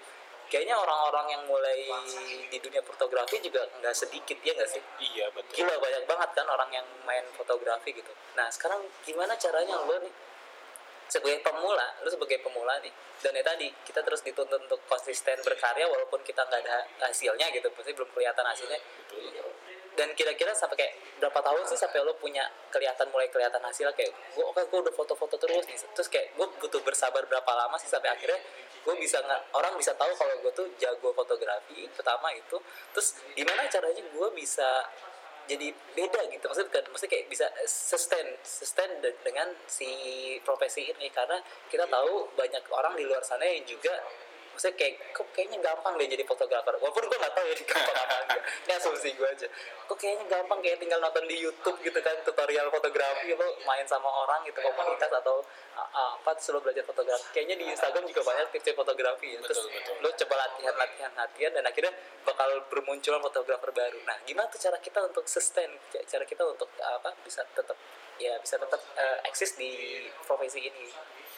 kayaknya 0.46 0.78
orang-orang 0.78 1.26
yang 1.38 1.44
mulai 1.50 1.90
di 2.50 2.58
dunia 2.62 2.82
fotografi 2.86 3.42
juga 3.42 3.66
nggak 3.82 3.96
sedikit 3.98 4.38
ya 4.42 4.58
nggak 4.58 4.70
sih? 4.70 4.82
Iya 5.14 5.30
betul. 5.34 5.62
Gila 5.62 5.74
banyak 5.78 6.04
banget 6.10 6.30
kan 6.34 6.48
orang 6.50 6.70
yang 6.74 6.88
main 7.06 7.26
fotografi 7.38 7.94
gitu. 7.94 8.10
Nah 8.34 8.50
sekarang 8.50 8.82
gimana 9.06 9.38
caranya 9.38 9.78
lo 9.86 10.02
nih 10.02 10.14
sebagai 11.06 11.42
pemula 11.46 11.86
lo 12.02 12.10
sebagai 12.10 12.42
pemula 12.42 12.78
nih. 12.82 12.94
Dan 13.22 13.34
ya 13.34 13.44
tadi 13.46 13.70
kita 13.86 14.02
terus 14.02 14.22
dituntut 14.26 14.62
untuk 14.62 14.82
konsisten 14.90 15.38
berkarya 15.42 15.86
walaupun 15.90 16.22
kita 16.26 16.46
nggak 16.46 16.62
ada 16.66 16.86
hasilnya 17.06 17.50
gitu. 17.54 17.68
Pasti 17.74 17.92
belum 17.94 18.10
kelihatan 18.14 18.46
hasilnya. 18.46 18.80
Dan 19.96 20.12
kira-kira 20.12 20.52
sampai 20.52 20.76
kayak 20.76 20.94
berapa 21.24 21.40
tahun 21.40 21.64
sih 21.72 21.80
sampai 21.80 22.04
lo 22.04 22.12
punya 22.20 22.44
kelihatan 22.68 23.08
mulai 23.16 23.32
kelihatan 23.32 23.64
hasil 23.64 23.88
kayak 23.96 24.12
gue 24.36 24.44
oke 24.44 24.60
gue 24.68 24.80
udah 24.84 24.94
foto-foto 24.94 25.40
terus 25.40 25.64
nih. 25.72 25.80
Terus 25.96 26.12
kayak 26.12 26.36
gue 26.36 26.48
butuh 26.60 26.84
bersabar 26.84 27.24
berapa 27.24 27.52
lama 27.56 27.80
sih 27.80 27.88
sampai 27.88 28.12
akhirnya 28.12 28.36
gue 28.84 28.96
bisa 29.00 29.24
nggak 29.24 29.56
orang 29.56 29.74
bisa 29.80 29.96
tahu 29.96 30.12
kalau 30.20 30.36
gue 30.44 30.52
tuh 30.52 30.68
jago 30.76 31.16
fotografi 31.16 31.88
pertama 31.96 32.28
itu. 32.36 32.60
Terus 32.92 33.24
gimana 33.40 33.64
caranya 33.72 34.04
gue 34.04 34.28
bisa 34.36 34.68
jadi 35.46 35.68
beda 35.94 36.22
gitu. 36.30 36.46
Maksudnya 36.46 36.70
bukan 36.70 36.84
maksudnya 36.92 37.12
kayak 37.16 37.28
bisa 37.30 37.48
sustain 37.66 38.28
sustain 38.42 38.92
de- 39.02 39.18
dengan 39.22 39.48
si 39.66 39.90
profesi 40.42 40.90
ini. 40.90 41.08
Karena 41.14 41.40
kita 41.70 41.86
tahu 41.90 42.34
banyak 42.36 42.64
orang 42.74 42.94
di 42.98 43.04
luar 43.06 43.22
sana 43.22 43.46
yang 43.46 43.66
juga 43.66 43.94
maksudnya 44.56 44.76
kayak 44.80 44.96
kok 45.12 45.28
kayaknya 45.36 45.60
gampang 45.60 45.94
deh 46.00 46.08
jadi 46.08 46.24
fotografer. 46.24 46.74
Walaupun 46.80 47.04
gue 47.12 47.18
nggak 47.20 47.34
tahu 47.36 47.46
ya 47.52 47.56
gampang 47.68 47.98
apa 48.08 48.16
enggak 48.24 48.42
ini 48.64 48.72
asumsi 48.80 49.10
gue 49.20 49.28
aja. 49.28 49.48
Kok 49.84 49.98
kayaknya 50.00 50.26
gampang 50.32 50.60
kayak 50.64 50.78
tinggal 50.80 51.00
nonton 51.04 51.28
di 51.28 51.36
YouTube 51.44 51.78
gitu 51.84 52.00
kan 52.00 52.16
tutorial 52.24 52.72
fotografi 52.72 53.36
lo 53.36 53.48
main 53.68 53.84
sama 53.84 54.08
orang 54.08 54.48
gitu 54.48 54.64
komunitas 54.64 55.12
atau 55.12 55.44
apa 55.76 56.32
terus 56.40 56.56
lo 56.56 56.64
belajar 56.64 56.88
fotografi. 56.88 57.28
Kayaknya 57.36 57.56
di 57.60 57.66
Instagram 57.68 58.08
juga 58.08 58.22
banyak 58.24 58.48
tips 58.56 58.72
fotografi 58.72 59.28
ya. 59.36 59.40
Terus 59.44 59.68
Betul, 59.68 59.76
betul. 59.76 59.96
lo 60.00 60.10
coba 60.16 60.36
latihan 60.48 60.76
latihan 60.80 61.12
latihan 61.20 61.52
dan 61.52 61.64
akhirnya 61.68 61.94
bakal 62.24 62.50
bermunculan 62.72 63.20
fotografer 63.20 63.70
baru. 63.76 64.00
Nah 64.08 64.16
gimana 64.24 64.48
tuh 64.48 64.64
cara 64.64 64.80
kita 64.80 65.04
untuk 65.04 65.28
sustain? 65.28 65.68
Cara 65.92 66.24
kita 66.24 66.48
untuk 66.48 66.72
apa 66.80 67.12
bisa 67.28 67.44
tetap 67.52 67.76
ya 68.16 68.40
bisa 68.40 68.56
tetap 68.56 68.80
eh, 68.96 69.28
eksis 69.28 69.60
di 69.60 70.00
profesi 70.24 70.64
ini 70.64 70.88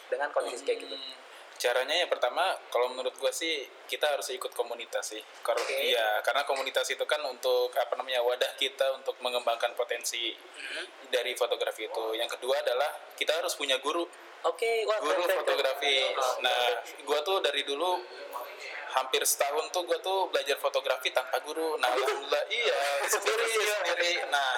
dengan 0.07 0.29
kondisi 0.29 0.63
kayak 0.63 0.85
gitu? 0.85 0.95
Hmm, 0.95 1.15
caranya 1.57 1.93
yang 1.97 2.09
pertama 2.09 2.55
kalau 2.69 2.93
menurut 2.93 3.13
gua 3.17 3.33
sih 3.33 3.65
kita 3.89 4.05
harus 4.07 4.29
ikut 4.31 4.53
komunitas 4.53 5.13
sih. 5.13 5.21
Karena 5.41 5.61
Oke. 5.61 5.77
iya 5.77 6.21
karena 6.21 6.45
komunitas 6.45 6.87
itu 6.93 7.03
kan 7.03 7.19
untuk 7.25 7.73
apa 7.75 7.93
namanya 7.97 8.21
wadah 8.23 8.53
kita 8.55 8.93
untuk 8.97 9.17
mengembangkan 9.19 9.73
potensi 9.73 10.33
Mm-hmm. 10.37 11.13
dari 11.13 11.33
fotografi 11.37 11.85
itu. 11.85 12.05
Yang 12.17 12.37
kedua 12.39 12.59
adalah 12.61 12.89
kita 13.13 13.37
harus 13.37 13.53
punya 13.53 13.77
guru. 13.81 14.05
Oke 14.45 14.85
wah 14.85 14.99
guru 15.01 15.25
fotografi. 15.25 16.13
Nah 16.41 16.81
gua 17.05 17.19
tuh 17.25 17.41
dari 17.41 17.61
dulu 17.65 18.01
hampir 18.97 19.21
setahun 19.21 19.69
tuh 19.69 19.85
gua 19.85 20.01
tuh 20.01 20.27
belajar 20.33 20.57
fotografi 20.57 21.13
tanpa 21.13 21.37
guru. 21.45 21.77
Nah 21.77 21.89
alhamdulillah 21.93 22.45
iya 22.49 22.79
sendiri 23.05 23.45
sendiri. 23.45 24.13
Nah 24.33 24.51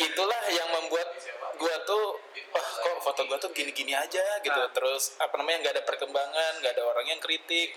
itulah 0.00 0.42
yang 0.48 0.68
membuat 0.80 1.08
gua 1.60 1.76
tuh 1.84 2.20
wah 2.52 2.68
kok 2.80 2.96
foto 3.04 3.20
gua 3.28 3.38
tuh 3.40 3.52
gini-gini 3.52 3.92
aja 3.92 4.24
gitu. 4.40 4.56
Nah. 4.56 4.72
terus 4.72 5.16
apa 5.20 5.36
namanya 5.36 5.68
nggak 5.68 5.74
ada 5.80 5.84
perkembangan 5.84 6.52
nggak 6.64 6.72
ada 6.72 6.84
orang 6.84 7.06
yang 7.06 7.20
kritik 7.20 7.76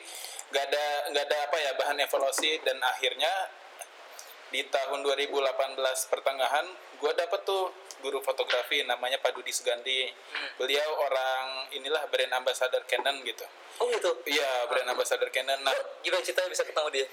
nggak 0.50 0.65
ada 0.65 0.86
nggak 1.13 1.25
ada 1.29 1.38
apa 1.51 1.58
ya 1.60 1.72
bahan 1.75 1.98
evaluasi. 2.00 2.63
Dan 2.63 2.79
akhirnya 2.79 3.32
di 4.50 4.65
tahun 4.68 5.06
2018 5.06 6.12
pertengahan 6.12 6.65
gue 7.00 7.12
dapet 7.15 7.41
tuh 7.48 7.72
guru 8.00 8.24
fotografi 8.24 8.79
namanya 8.88 9.20
Pak 9.20 9.36
Dudi 9.36 9.51
Sugandi 9.51 10.08
beliau 10.56 10.89
orang 11.03 11.68
inilah 11.75 12.08
brand 12.08 12.32
ambassador 12.32 12.84
Canon 12.88 13.20
gitu. 13.27 13.44
Oh 13.79 13.88
gitu? 13.91 14.12
Iya 14.27 14.68
brand 14.72 14.88
ambassador 14.88 15.27
Canon. 15.32 15.60
Nah 15.63 15.75
gimana 16.00 16.24
ceritanya 16.24 16.50
bisa 16.51 16.63
ketemu 16.63 16.88
dia? 16.96 17.06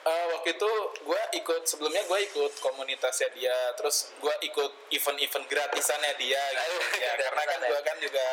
eh, 0.00 0.26
waktu 0.32 0.56
itu 0.56 0.70
gue 1.04 1.22
ikut 1.44 1.62
sebelumnya 1.68 2.00
gue 2.08 2.18
ikut 2.32 2.52
komunitasnya 2.64 3.28
dia. 3.36 3.56
Terus 3.76 4.16
gue 4.16 4.34
ikut 4.48 4.72
event-event 4.96 5.44
gratisannya 5.44 6.12
dia 6.16 6.40
gitu. 6.40 6.76
Ya 7.00 7.12
karena 7.28 7.42
kan 7.44 7.58
gue 7.60 7.80
kan 7.84 7.96
juga 8.00 8.26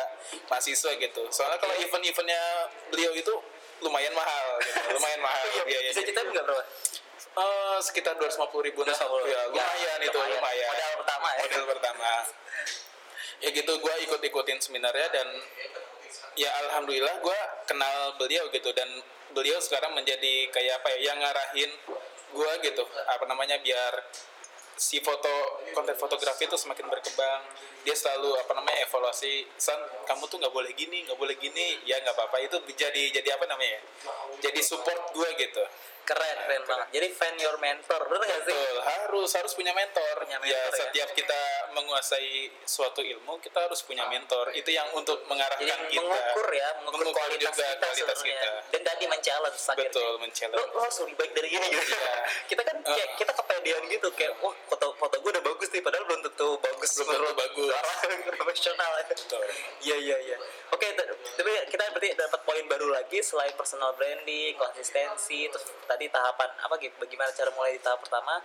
mahasiswa 0.48 0.92
gitu. 0.96 1.22
Soalnya 1.28 1.60
kalau 1.60 1.76
event-eventnya 1.76 2.72
beliau 2.88 3.12
itu 3.12 3.36
lumayan 3.82 4.14
mahal 4.14 4.58
gitu 4.62 4.78
lumayan 4.94 5.20
mahal 5.22 5.44
biayanya 5.66 5.90
bisa 5.94 6.02
ceritain 6.02 6.28
nggak 6.34 6.44
bro 6.46 6.58
Eh, 7.38 7.78
sekitar 7.78 8.18
250 8.18 8.34
ribu 8.64 8.82
nah, 8.82 8.90
250. 8.90 9.30
ya, 9.30 9.40
lumayan 9.46 9.98
Ya, 10.00 10.04
itu 10.04 10.18
lumayan. 10.18 10.34
lumayan 10.34 10.68
Modal 10.68 10.94
pertama 10.98 11.28
ya. 11.28 11.38
modal 11.40 11.64
pertama 11.68 12.10
ya 13.38 13.48
gitu 13.54 13.72
gue 13.72 13.94
ikut 14.02 14.18
ikutin 14.20 14.58
seminarnya 14.58 15.06
dan 15.08 15.28
ya 16.34 16.50
alhamdulillah 16.60 17.22
gue 17.22 17.38
kenal 17.64 18.18
beliau 18.18 18.50
gitu 18.50 18.74
dan 18.74 18.90
beliau 19.30 19.62
sekarang 19.62 19.94
menjadi 19.94 20.50
kayak 20.50 20.82
apa 20.82 20.90
ya 20.98 21.14
yang 21.14 21.22
ngarahin 21.22 21.70
gue 22.28 22.50
gitu 22.60 22.82
apa 23.06 23.24
namanya 23.24 23.62
biar 23.62 23.94
si 24.74 24.98
foto 24.98 25.30
konten 25.70 25.94
fotografi 25.94 26.46
itu 26.46 26.54
semakin 26.54 26.86
berkembang 26.86 27.46
dia 27.82 27.94
selalu 27.94 28.34
apa 28.36 28.52
namanya 28.54 28.82
evaluasi 28.82 29.46
san 29.54 29.78
kamu 30.02 30.26
tuh 30.26 30.38
nggak 30.38 30.50
boleh 30.50 30.70
gini 30.72 31.02
nggak 31.02 31.18
boleh 31.18 31.34
gini 31.34 31.78
ya 31.82 31.98
nggak 31.98 32.14
apa-apa 32.14 32.38
itu 32.40 32.58
jadi 32.74 33.10
jadi 33.12 33.34
apa 33.34 33.46
namanya 33.46 33.74
ya? 33.74 33.82
jadi 34.40 34.60
support 34.60 35.14
gue 35.14 35.28
gitu 35.36 35.62
keren 36.08 36.38
keren 36.40 36.62
banget 36.64 36.86
jadi 36.90 37.06
fan 37.12 37.34
your 37.36 37.56
mentor 37.58 38.00
bener 38.02 38.24
nggak 38.24 38.42
sih 38.42 38.56
Betul, 38.58 38.76
harus 38.80 39.30
harus 39.30 39.52
punya 39.52 39.72
mentor. 39.72 40.14
Punya 40.18 40.38
ya, 40.38 40.40
mentor, 40.40 40.70
ya. 40.70 40.78
setiap 40.80 41.08
kita 41.12 41.40
menguasai 41.72 42.32
suatu 42.64 43.00
ilmu, 43.00 43.36
kita 43.38 43.58
harus 43.60 43.80
punya 43.82 44.06
mentor. 44.06 44.48
Itu 44.50 44.70
yang 44.70 44.88
untuk 44.90 45.20
jadi 45.20 45.28
mengarahkan 45.28 45.80
kita. 45.84 46.00
mengukur 46.00 46.48
ya 46.48 46.68
mengukur, 46.80 47.04
Mengukur 47.04 47.14
kualitas 47.14 47.50
juga 47.50 47.66
kita 47.66 47.76
kualitas 47.82 48.16
sebenarnya 48.16 48.40
kita. 48.40 48.70
dan 48.70 48.80
tadi 48.82 49.04
men-challenge 49.06 49.58
akhirnya. 49.58 49.84
Betul, 49.84 50.06
lo, 50.06 50.16
men-challenge. 50.18 50.64
lo 50.66 50.80
harus 50.80 50.96
lebih 51.02 51.14
baik 51.14 51.32
dari 51.34 51.48
ini 51.50 51.66
gitu 51.68 51.92
Iya. 51.92 52.12
kita 52.50 52.62
kan 52.64 52.76
kayak 52.82 53.08
kita 53.16 53.32
kepedean 53.34 53.82
gitu 53.86 54.08
kayak 54.14 54.32
wah 54.38 54.54
foto 54.64 54.86
foto 54.94 55.14
gue 55.18 55.30
udah 55.30 55.44
bagus 55.44 55.68
nih 55.68 55.82
padahal 55.82 56.04
belum 56.06 56.20
tentu 56.24 56.48
bagus 56.58 56.90
Belum 56.96 57.08
tentu 57.10 57.34
bagus. 57.36 57.72
profesional 58.38 58.90
ya. 58.94 59.04
Iya 59.82 59.96
iya 59.98 60.16
iya. 60.24 60.36
Oke, 60.70 60.86
t- 60.90 61.08
tapi 61.36 61.50
kita 61.68 61.82
berarti 61.92 62.10
dapat 62.14 62.40
poin 62.46 62.64
baru 62.70 62.88
lagi 62.94 63.18
selain 63.20 63.52
personal 63.58 63.92
branding, 63.98 64.54
konsistensi, 64.56 65.50
terus 65.50 65.66
tadi 65.84 66.08
tahapan 66.08 66.48
apa 66.62 66.74
bagaimana 66.78 67.30
cara 67.34 67.50
mulai 67.52 67.76
di 67.76 67.82
tahap 67.82 68.00
pertama. 68.00 68.40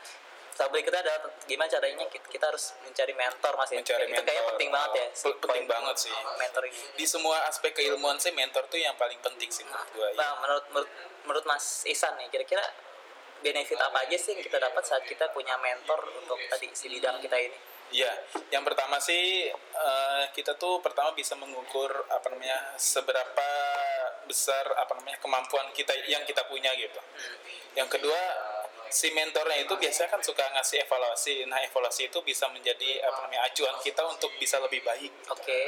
Tahap 0.54 0.70
berikutnya 0.70 1.02
adalah 1.02 1.34
gimana 1.50 1.66
caranya 1.66 2.06
kita, 2.14 2.30
kita 2.30 2.46
harus 2.46 2.78
mencari 2.86 3.14
mentor 3.18 3.54
mas 3.58 3.74
ya. 3.74 3.82
Mencari 3.82 4.06
Itu 4.06 4.22
kayaknya 4.22 4.44
penting 4.54 4.70
banget 4.70 4.92
ya. 4.94 5.08
penting 5.10 5.38
poin 5.42 5.66
banget 5.66 5.96
sih. 5.98 6.14
Mentor 6.14 6.64
ini. 6.70 6.82
Di 6.94 7.06
semua 7.10 7.38
aspek 7.50 7.74
keilmuan 7.74 8.22
sih 8.22 8.30
mentor 8.38 8.70
tuh 8.70 8.78
yang 8.78 8.94
paling 8.94 9.18
penting 9.18 9.50
sih 9.50 9.66
menurut 9.66 9.90
gue. 9.98 10.10
Nah, 10.14 10.38
menurut, 10.46 10.66
menurut 10.70 10.90
menurut 11.26 11.46
Mas 11.50 11.82
Isan 11.90 12.14
nih, 12.22 12.30
kira-kira 12.30 12.62
benefit 13.42 13.82
apa 13.82 14.06
aja 14.06 14.14
sih 14.14 14.38
yang 14.38 14.46
kita 14.46 14.62
dapat 14.62 14.84
saat 14.86 15.04
kita 15.10 15.26
punya 15.34 15.58
mentor 15.58 16.00
untuk 16.22 16.38
tadi 16.54 16.70
si 16.78 16.86
bidang 16.86 17.18
kita 17.18 17.34
ini? 17.34 17.73
Iya, 17.94 18.10
yang 18.50 18.66
pertama 18.66 18.98
sih 18.98 19.54
eh, 19.54 20.24
kita 20.34 20.58
tuh 20.58 20.82
pertama 20.82 21.14
bisa 21.14 21.38
mengukur 21.38 21.94
apa 22.10 22.26
namanya 22.34 22.74
seberapa 22.74 23.50
besar 24.26 24.66
apa 24.74 24.98
namanya 24.98 25.22
kemampuan 25.22 25.70
kita 25.78 25.94
yang 26.10 26.26
kita 26.26 26.42
punya 26.50 26.74
gitu. 26.74 26.98
Yang 27.78 28.00
kedua 28.00 28.22
si 28.90 29.10
mentornya 29.14 29.62
itu 29.62 29.74
biasanya 29.78 30.10
kan 30.10 30.22
suka 30.26 30.42
ngasih 30.58 30.82
evaluasi. 30.90 31.46
Nah 31.46 31.62
evaluasi 31.62 32.10
itu 32.10 32.18
bisa 32.26 32.50
menjadi 32.50 33.02
apa 33.06 33.30
namanya 33.30 33.46
acuan 33.46 33.78
kita 33.86 34.02
untuk 34.10 34.34
bisa 34.42 34.58
lebih 34.58 34.82
baik. 34.82 35.14
Oke. 35.30 35.62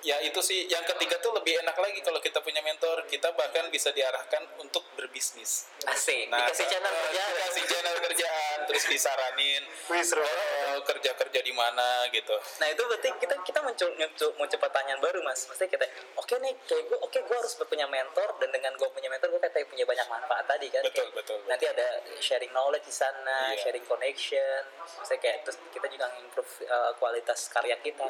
Ya 0.00 0.16
itu 0.24 0.40
sih. 0.40 0.64
Yang 0.64 0.96
ketiga 0.96 1.20
tuh 1.20 1.36
lebih 1.36 1.60
enak 1.60 1.76
lagi 1.76 2.00
kalau 2.00 2.24
kita 2.24 2.40
punya 2.40 2.64
mentor. 2.64 3.04
Kita 3.04 3.36
bahkan 3.36 3.68
bisa 3.68 3.92
diarahkan 3.92 4.48
untuk 4.56 4.80
berbisnis. 4.96 5.68
Asik. 5.84 6.24
Nah, 6.32 6.48
Dikasih 6.48 6.66
channel 6.72 6.88
eh, 6.96 7.00
kerja. 7.04 7.22
dikasih 7.28 7.64
channel 7.68 7.96
kerjaan, 8.08 8.58
terus 8.64 8.84
disaranin 8.88 9.62
Wih, 9.92 10.00
seru. 10.00 10.24
oh, 10.24 10.59
kerja 10.86 11.10
kerja 11.18 11.40
di 11.42 11.52
mana 11.52 12.06
gitu. 12.10 12.34
Nah 12.62 12.68
itu 12.70 12.82
berarti 12.86 13.10
kita 13.18 13.34
kita 13.42 13.58
muncul 13.60 13.88
muncul, 13.98 14.28
muncul 14.38 14.58
pertanyaan 14.60 15.00
baru 15.02 15.20
mas. 15.26 15.46
Maksudnya 15.50 15.70
kita 15.74 15.86
oke 16.16 16.34
nih 16.38 16.52
kayak 16.66 16.84
gue 16.86 16.98
oke 17.00 17.18
gue 17.18 17.36
harus 17.36 17.52
punya 17.58 17.86
mentor 17.90 18.28
dan 18.38 18.48
dengan 18.54 18.72
gue 18.78 18.88
punya 18.94 19.08
mentor 19.10 19.28
gue 19.34 19.40
kayak 19.42 19.66
punya 19.66 19.84
banyak 19.84 20.06
manfaat 20.06 20.44
tadi 20.46 20.66
kan. 20.70 20.82
Betul, 20.86 21.08
Kayak 21.10 21.14
betul, 21.18 21.36
betul. 21.40 21.48
Nanti 21.50 21.64
ada 21.66 21.86
sharing 22.20 22.52
knowledge 22.54 22.86
di 22.86 22.94
sana, 22.94 23.52
Iya. 23.52 23.60
sharing 23.66 23.84
connection. 23.86 24.62
Maksudnya 24.78 25.20
kayak 25.20 25.36
terus 25.48 25.56
kita 25.74 25.86
juga 25.90 26.06
improve 26.20 26.52
uh, 26.70 26.92
kualitas 27.00 27.50
karya 27.50 27.76
kita. 27.82 28.06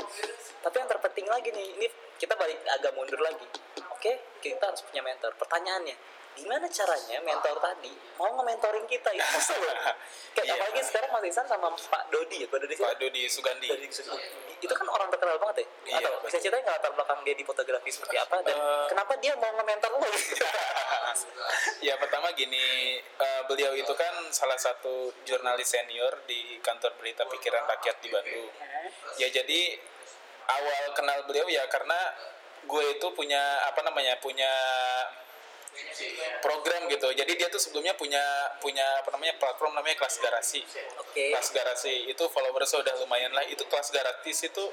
Tapi 0.61 0.75
yang 0.77 0.89
terpenting 0.89 1.27
lagi 1.31 1.49
nih 1.55 1.69
ini 1.81 1.87
kita 2.21 2.37
balik 2.37 2.61
agak 2.69 2.93
mundur 2.93 3.17
lagi 3.25 3.49
oke 3.81 4.13
kita 4.45 4.61
harus 4.61 4.85
punya 4.85 5.01
mentor 5.01 5.33
pertanyaannya 5.41 5.97
gimana 6.41 6.65
caranya 6.67 7.19
mentor 7.21 7.57
tadi 7.57 7.93
mau 8.17 8.33
nge-mentoring 8.33 8.87
kita 8.87 9.11
itu? 9.13 9.21
Susah 9.37 9.57
loh 9.57 9.77
kayak 10.33 10.47
Iya. 10.47 10.53
apalagi 10.57 10.81
sekarang 10.81 11.11
Mas 11.11 11.25
Ihsan 11.27 11.45
sama 11.45 11.69
Pak 11.69 12.03
Dodi 12.09 12.41
ya 12.41 12.49
Pak 12.49 12.59
Dodi 12.59 12.75
Pak 12.75 12.97
Dodi 12.97 13.23
Sugandi. 13.29 13.69
Dodi 13.69 13.87
Sugandi. 13.87 14.29
itu 14.61 14.69
kan 14.71 14.85
orang 14.87 15.09
terkenal 15.09 15.37
banget 15.37 15.65
ya? 15.65 15.67
Iya, 15.87 15.97
atau 16.05 16.21
bisa 16.21 16.37
ceritain 16.37 16.61
nggak 16.61 16.77
latar 16.77 16.93
belakang 16.93 17.21
dia 17.23 17.33
di 17.33 17.45
fotografi 17.45 17.89
seperti 17.89 18.17
apa 18.17 18.37
dan 18.41 18.53
Eh. 18.53 18.87
kenapa 18.89 19.13
dia 19.17 19.33
mau 19.37 19.51
nge-mentor 19.51 19.91
lo 19.95 20.09
ya 21.81 21.95
pertama 21.97 22.29
gini 22.33 22.67
eh, 23.01 23.43
beliau 23.45 23.73
itu 23.73 23.93
kan 23.93 24.13
salah 24.31 24.57
satu 24.57 25.13
jurnalis 25.23 25.67
senior 25.67 26.25
di 26.25 26.61
kantor 26.61 26.97
berita 26.97 27.25
pikiran 27.27 27.65
rakyat 27.67 27.97
di 28.01 28.09
Bandung. 28.09 28.49
Ya 29.17 29.29
jadi 29.29 29.77
awal 30.47 30.93
kenal 30.93 31.25
beliau 31.25 31.47
ya 31.47 31.65
karena 31.67 31.99
gue 32.63 32.85
itu 32.93 33.07
punya 33.11 33.41
apa 33.65 33.81
namanya 33.81 34.21
punya 34.21 34.51
program 36.43 36.91
gitu 36.91 37.09
jadi 37.15 37.33
dia 37.37 37.49
tuh 37.49 37.61
sebelumnya 37.63 37.95
punya 37.95 38.23
punya 38.59 38.85
apa 39.03 39.15
namanya 39.15 39.37
platform 39.39 39.77
namanya 39.77 39.97
kelas 40.01 40.19
garasi 40.19 40.61
oke 40.99 41.25
kelas 41.35 41.51
garasi 41.55 41.95
itu 42.11 42.25
followers 42.31 42.75
udah 42.75 42.95
lumayan 43.01 43.31
lah 43.33 43.45
itu 43.47 43.63
kelas 43.67 43.95
gratis 43.95 44.39
itu 44.45 44.65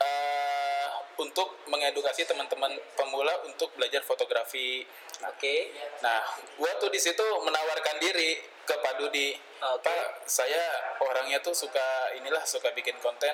eh, 0.00 0.88
untuk 1.16 1.64
mengedukasi 1.68 2.28
teman-teman 2.28 2.76
pemula 2.96 3.32
untuk 3.48 3.72
belajar 3.76 4.04
fotografi 4.04 4.84
oke 5.24 5.56
Nah, 6.04 6.20
gua 6.60 6.76
tuh 6.76 6.92
di 6.92 7.00
situ 7.00 7.24
menawarkan 7.40 7.96
diri 7.96 8.36
ke 8.66 8.74
Pak 8.74 8.94
Dudi. 9.00 9.32
Oke. 9.62 9.88
Pak, 9.88 10.28
saya 10.28 10.60
orangnya 11.00 11.40
tuh 11.40 11.54
suka 11.56 12.12
inilah 12.18 12.42
suka 12.44 12.74
bikin 12.76 12.98
konten. 13.00 13.32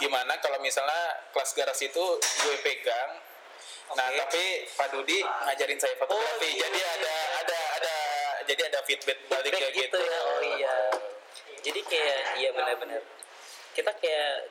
Gimana 0.00 0.40
kalau 0.40 0.58
misalnya 0.64 1.28
kelas 1.30 1.52
garasi 1.52 1.92
itu 1.92 2.04
gue 2.18 2.56
pegang? 2.64 3.20
Nah, 3.90 4.06
Oke. 4.06 4.18
tapi 4.20 4.42
Pak 4.70 4.88
Dudi 4.90 5.18
ngajarin 5.18 5.78
saya 5.78 5.94
fotografi. 5.96 6.30
Oh, 6.40 6.48
iya. 6.48 6.62
Jadi 6.62 6.80
ada 6.80 7.14
ada 7.40 7.58
ada 7.76 7.94
jadi 8.46 8.62
ada 8.66 8.80
feedback 8.82 9.18
balik 9.26 9.52
kayak 9.52 9.72
gitu 9.72 9.94
ya 9.96 10.18
oh 10.26 10.40
iya 10.42 10.76
jadi 11.60 11.80
kayak 11.86 12.18
iya 12.34 12.50
benar-benar 12.50 13.02
kita 13.70 13.92
kayak 13.94 14.50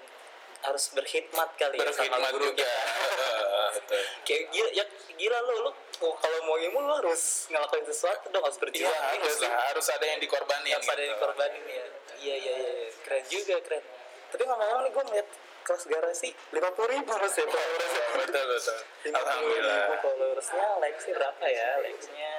harus 0.59 0.91
berkhidmat 0.91 1.49
kali 1.55 1.75
ya 1.75 1.83
sama 1.89 2.07
Berkhidmat 2.07 2.31
guru 2.31 2.45
juga. 2.47 2.63
kita 2.63 2.77
kayak 4.27 4.43
gila 4.51 4.69
ya 4.71 4.85
gila 5.13 5.37
lo 5.41 5.53
lo 5.61 5.71
oh, 5.99 6.15
kalau 6.15 6.39
mau 6.43 6.55
ilmu 6.55 6.79
lo 6.79 6.93
harus 6.95 7.47
ngelakuin 7.49 7.83
sesuatu 7.83 8.27
dong 8.29 8.39
harus 8.39 8.55
Iya, 8.55 8.63
berjuang 8.63 8.93
ya 8.93 9.19
harus 9.19 9.37
lah, 9.41 9.51
harus 9.67 9.87
ada 9.89 10.05
yang 10.05 10.19
dikorbanin. 10.19 10.71
harus 10.71 10.87
ada 10.87 11.01
yang 11.01 11.09
gitu. 11.09 11.19
dikorbanin 11.19 11.63
ya 11.65 11.85
iya 12.17 12.35
iya 12.37 12.53
iya 12.55 12.71
keren 13.03 13.23
juga 13.27 13.55
keren 13.59 13.83
tapi 14.29 14.41
ngomong-ngomong 14.45 14.83
nih 14.85 14.91
gue 14.93 15.03
ngeliat 15.09 15.27
kelas 15.69 15.85
garasi 15.85 16.29
lima 16.49 16.69
puluh 16.73 16.89
ribu 16.89 17.11
mas 17.11 17.29
ya 17.31 17.45
followersnya 17.45 18.05
Betul, 18.19 18.43
betul. 18.49 18.77
Alhamdulillah. 19.11 19.77
ribu 19.85 19.95
followersnya 20.01 20.65
likesnya 20.79 21.13
berapa 21.15 21.45
ya 21.47 21.69
likesnya 21.79 22.31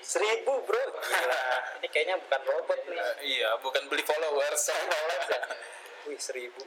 seribu 0.00 0.52
bro 0.62 0.84
Gila. 0.98 1.40
ini 1.78 1.88
kayaknya 1.88 2.16
bukan 2.18 2.40
robot 2.46 2.80
nih 2.86 2.96
Eh, 2.96 3.14
iya, 3.34 3.50
bukan 3.58 3.84
beli 3.86 4.00
followers. 4.02 4.62
Likes 5.08 5.28
ya. 5.28 5.40
wih 6.04 6.16
seribu 6.18 6.64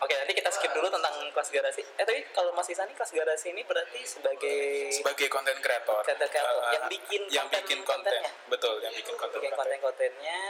Oke, 0.00 0.16
nanti 0.16 0.32
kita 0.32 0.48
skip 0.48 0.72
dulu 0.72 0.88
tentang 0.88 1.12
kelas 1.28 1.52
garasi. 1.52 1.84
Eh, 1.84 2.00
tapi 2.00 2.24
kalau 2.32 2.56
Mas 2.56 2.64
Isan 2.66 2.88
ini 2.88 2.96
kelas 2.96 3.12
garasi 3.12 3.52
ini 3.52 3.60
berarti 3.62 4.00
sebagai 4.02 4.88
sebagai 4.88 5.28
konten 5.28 5.52
kreator 5.60 6.00
Content 6.00 6.24
creator, 6.24 6.56
Uh, 6.56 6.72
yang 6.72 6.84
bikin 6.88 7.20
yang 7.28 7.44
konten- 7.44 7.60
bikin 7.60 7.80
konten 7.84 8.08
kontennya. 8.08 8.32
betul 8.48 8.80
yang 8.80 8.96
bikin 8.96 9.12
konten 9.14 9.36
bikin 9.36 9.52
konten 9.52 9.76
konten-kontennya. 9.76 10.40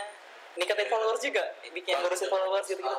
Ningkatin 0.55 0.87
followers 0.87 1.19
juga, 1.21 1.45
bikin 1.67 1.95
ngurusin 1.97 2.29
followers 2.29 2.63
gitu-gitu. 2.65 2.95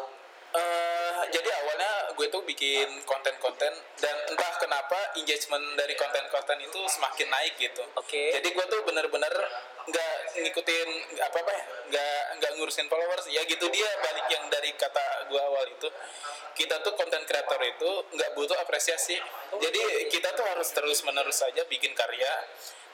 Eh, 0.52 0.91
jadi 1.30 1.50
awalnya 1.62 1.94
gue 2.18 2.28
tuh 2.32 2.42
bikin 2.48 2.88
konten-konten 3.06 3.74
dan 4.02 4.16
entah 4.30 4.54
kenapa 4.58 4.98
engagement 5.18 5.64
dari 5.78 5.94
konten-konten 5.94 6.58
itu 6.62 6.80
semakin 6.90 7.28
naik 7.30 7.54
gitu 7.58 7.84
Oke. 7.98 8.34
jadi 8.34 8.48
gue 8.48 8.66
tuh 8.66 8.82
bener-bener 8.88 9.34
nggak 9.88 10.14
ngikutin 10.38 10.90
apa 11.18 11.38
apa 11.42 11.52
ya 11.52 11.64
nggak 11.90 12.22
nggak 12.38 12.52
ngurusin 12.60 12.88
followers. 12.92 13.26
Ya 13.30 13.42
gitu 13.48 13.66
dia 13.72 13.90
balik 14.02 14.28
yang 14.30 14.46
dari 14.52 14.72
kata 14.78 15.28
gue 15.30 15.42
awal 15.42 15.66
itu. 15.72 15.90
Kita 16.52 16.84
tuh 16.84 16.94
konten 17.00 17.24
kreator 17.26 17.62
itu 17.64 17.90
nggak 18.14 18.30
butuh 18.38 18.58
apresiasi. 18.62 19.18
Jadi 19.58 19.82
kita 20.12 20.36
tuh 20.38 20.46
harus 20.46 20.70
terus 20.72 21.02
menerus 21.08 21.42
saja 21.42 21.64
bikin 21.66 21.96
karya. 21.96 22.32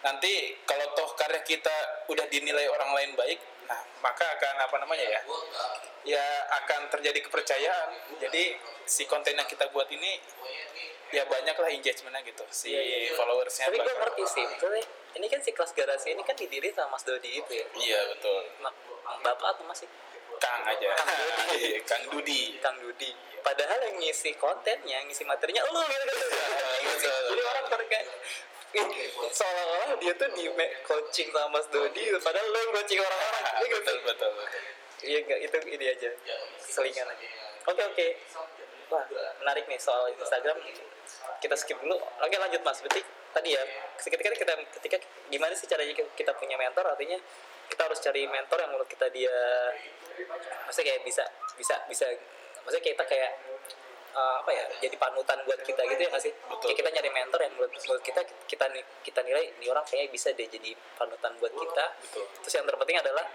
Nanti 0.06 0.62
kalau 0.64 0.94
toh 0.94 1.12
karya 1.18 1.42
kita 1.44 2.06
udah 2.08 2.26
dinilai 2.30 2.70
orang 2.70 2.94
lain 2.96 3.12
baik 3.18 3.42
nah 3.68 3.84
maka 4.00 4.24
akan 4.24 4.56
apa 4.64 4.76
namanya 4.80 5.04
ya? 5.04 5.22
Ya 6.08 6.26
akan 6.64 6.88
terjadi 6.88 7.20
kepercayaan. 7.28 7.90
Jadi 8.24 8.56
si 8.88 9.04
konten 9.04 9.36
yang 9.36 9.50
kita 9.50 9.68
buat 9.76 9.92
ini 9.92 10.24
ya 11.08 11.24
banyaklah 11.24 11.70
engagementnya 11.70 12.22
gitu 12.24 12.44
si 12.50 12.72
Iya, 12.72 12.82
iya, 12.82 12.98
iya. 13.08 13.12
followersnya 13.16 13.72
Tapi 13.72 13.80
gue 13.80 13.96
ngerti 13.96 14.24
sih, 14.28 14.44
maksudnya 14.44 14.84
ini 15.16 15.26
kan 15.28 15.40
si 15.40 15.50
kelas 15.52 15.72
garasi 15.72 16.08
ini 16.12 16.22
kan 16.22 16.36
didiri 16.36 16.70
sama 16.70 16.96
Mas 16.96 17.04
Dodi 17.04 17.32
itu 17.34 17.52
ya. 17.52 17.66
iya 17.76 18.00
betul. 18.12 18.44
Ma- 18.60 18.76
Bapak 19.24 19.56
atau 19.56 19.64
masih 19.64 19.88
Kang 20.38 20.62
aja. 20.64 20.94
Kang 20.94 21.10
Dudi. 21.18 21.80
Kang 21.90 22.04
Dudi. 22.12 22.42
Kang 22.62 22.78
Dudi. 22.78 23.10
Padahal 23.42 23.80
yang 23.82 23.98
ngisi 23.98 24.36
kontennya, 24.36 25.02
ngisi 25.02 25.24
materinya 25.24 25.66
lu 25.66 25.82
gitu. 25.82 26.04
Kan. 27.02 27.24
Jadi 27.32 27.42
orang 27.42 27.66
ih, 28.78 28.86
seolah-olah 29.32 29.96
dia 29.98 30.14
tuh 30.14 30.30
di 30.36 30.44
coaching 30.84 31.32
sama 31.32 31.48
Mas 31.50 31.66
Dodi 31.72 32.04
padahal 32.20 32.46
lu 32.46 32.58
yang 32.60 32.72
coaching 32.76 33.00
orang-orang 33.00 33.44
Iya 33.64 33.68
betul 33.74 33.96
betul 34.04 34.30
betul. 34.36 34.62
Iya 34.98 35.18
enggak 35.24 35.40
itu 35.40 35.58
ini 35.72 35.86
aja 35.88 36.10
selingan 36.60 37.08
aja. 37.08 37.28
oke 37.66 37.82
oke. 37.86 38.08
Wah 38.88 39.04
menarik 39.40 39.66
nih 39.66 39.80
soal 39.80 40.12
Instagram 40.12 40.58
kita 41.42 41.56
skip 41.58 41.78
dulu. 41.80 41.98
Oke 41.98 42.36
lanjut 42.38 42.62
mas. 42.66 42.80
Berarti 42.82 43.02
tadi 43.34 43.54
ya 43.54 43.62
ketika 44.00 44.34
kita 44.34 44.54
ketika 44.82 44.98
gimana 45.30 45.54
sih 45.54 45.68
caranya 45.70 45.94
kita 45.94 46.32
punya 46.36 46.56
mentor? 46.58 46.86
Artinya 46.88 47.18
kita 47.68 47.82
harus 47.84 48.00
cari 48.00 48.24
mentor 48.26 48.58
yang 48.64 48.72
menurut 48.72 48.90
kita 48.90 49.12
dia 49.12 49.36
maksudnya 50.66 50.96
kayak 50.96 51.02
bisa 51.06 51.24
bisa 51.60 51.76
bisa 51.86 52.06
maksudnya 52.64 52.84
kita 52.84 53.04
kayak 53.06 53.32
eh, 54.18 54.36
apa 54.42 54.52
ya 54.52 54.64
jadi 54.82 54.96
panutan 54.98 55.38
buat 55.46 55.60
kita 55.62 55.82
gitu 55.86 56.02
ya 56.08 56.10
nggak 56.10 56.24
sih? 56.24 56.34
Betul. 56.34 56.74
kayak 56.74 56.78
kita 56.82 56.90
nyari 56.96 57.10
mentor 57.12 57.40
yang 57.44 57.54
menurut, 57.54 57.72
menurut 57.76 58.04
kita 58.04 58.22
kita 58.50 58.66
kita 59.04 59.20
nilai 59.22 59.44
ini 59.60 59.66
orang 59.70 59.86
kayaknya 59.86 60.10
bisa 60.10 60.32
deh 60.34 60.48
jadi 60.48 60.72
panutan 60.98 61.32
buat 61.38 61.54
kita. 61.54 61.86
Betul. 62.02 62.26
terus 62.42 62.54
yang 62.58 62.66
terpenting 62.66 62.98
adalah 62.98 63.26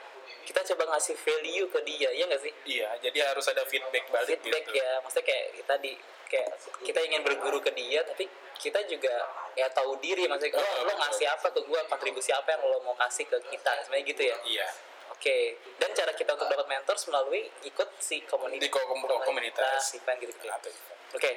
kita 0.42 0.61
coba 0.74 0.96
ngasih 0.96 1.14
value 1.16 1.66
ke 1.70 1.81
dia 1.87 2.11
ya 2.12 2.24
nggak 2.26 2.42
sih? 2.42 2.52
Iya 2.66 2.88
jadi 3.02 3.18
harus 3.33 3.46
ada 3.48 3.62
feedback 3.66 4.11
balik 4.11 4.38
feedback 4.42 4.64
gitu. 4.68 4.78
ya. 4.83 5.00
Maksudnya 5.02 5.26
kayak 5.31 5.46
tadi 5.66 5.92
kayak 6.28 6.50
kita 6.83 7.00
ingin 7.05 7.20
berguru 7.22 7.59
ke 7.61 7.70
dia 7.76 8.00
tapi 8.02 8.24
kita 8.59 8.78
juga 8.87 9.14
ya 9.59 9.66
tahu 9.70 9.98
diri. 9.98 10.26
Maksudnya 10.26 10.59
lo, 10.59 10.87
lo 10.87 10.92
ngasih 10.98 11.26
apa 11.28 11.50
ke 11.50 11.61
gua? 11.66 11.83
Kontribusi 11.87 12.31
apa 12.31 12.55
yang 12.55 12.62
lo 12.66 12.78
mau 12.83 12.94
kasih 12.98 13.26
ke 13.26 13.38
kita? 13.50 13.70
Sebenarnya 13.87 14.05
gitu 14.07 14.22
ya? 14.22 14.37
Iya. 14.46 14.68
Oke. 15.14 15.59
Dan 15.78 15.90
cara 15.94 16.12
kita 16.14 16.35
untuk 16.35 16.48
dapat 16.50 16.66
mentor 16.66 16.96
melalui 17.11 17.46
ikut 17.62 17.88
si 18.02 18.22
komunitas. 18.26 18.62
Di 18.66 18.70
kom- 18.70 18.90
komunitas. 19.26 19.94
event 19.94 20.18
gitu. 20.18 20.35
Gitu 20.35 20.70
oke. 21.14 21.33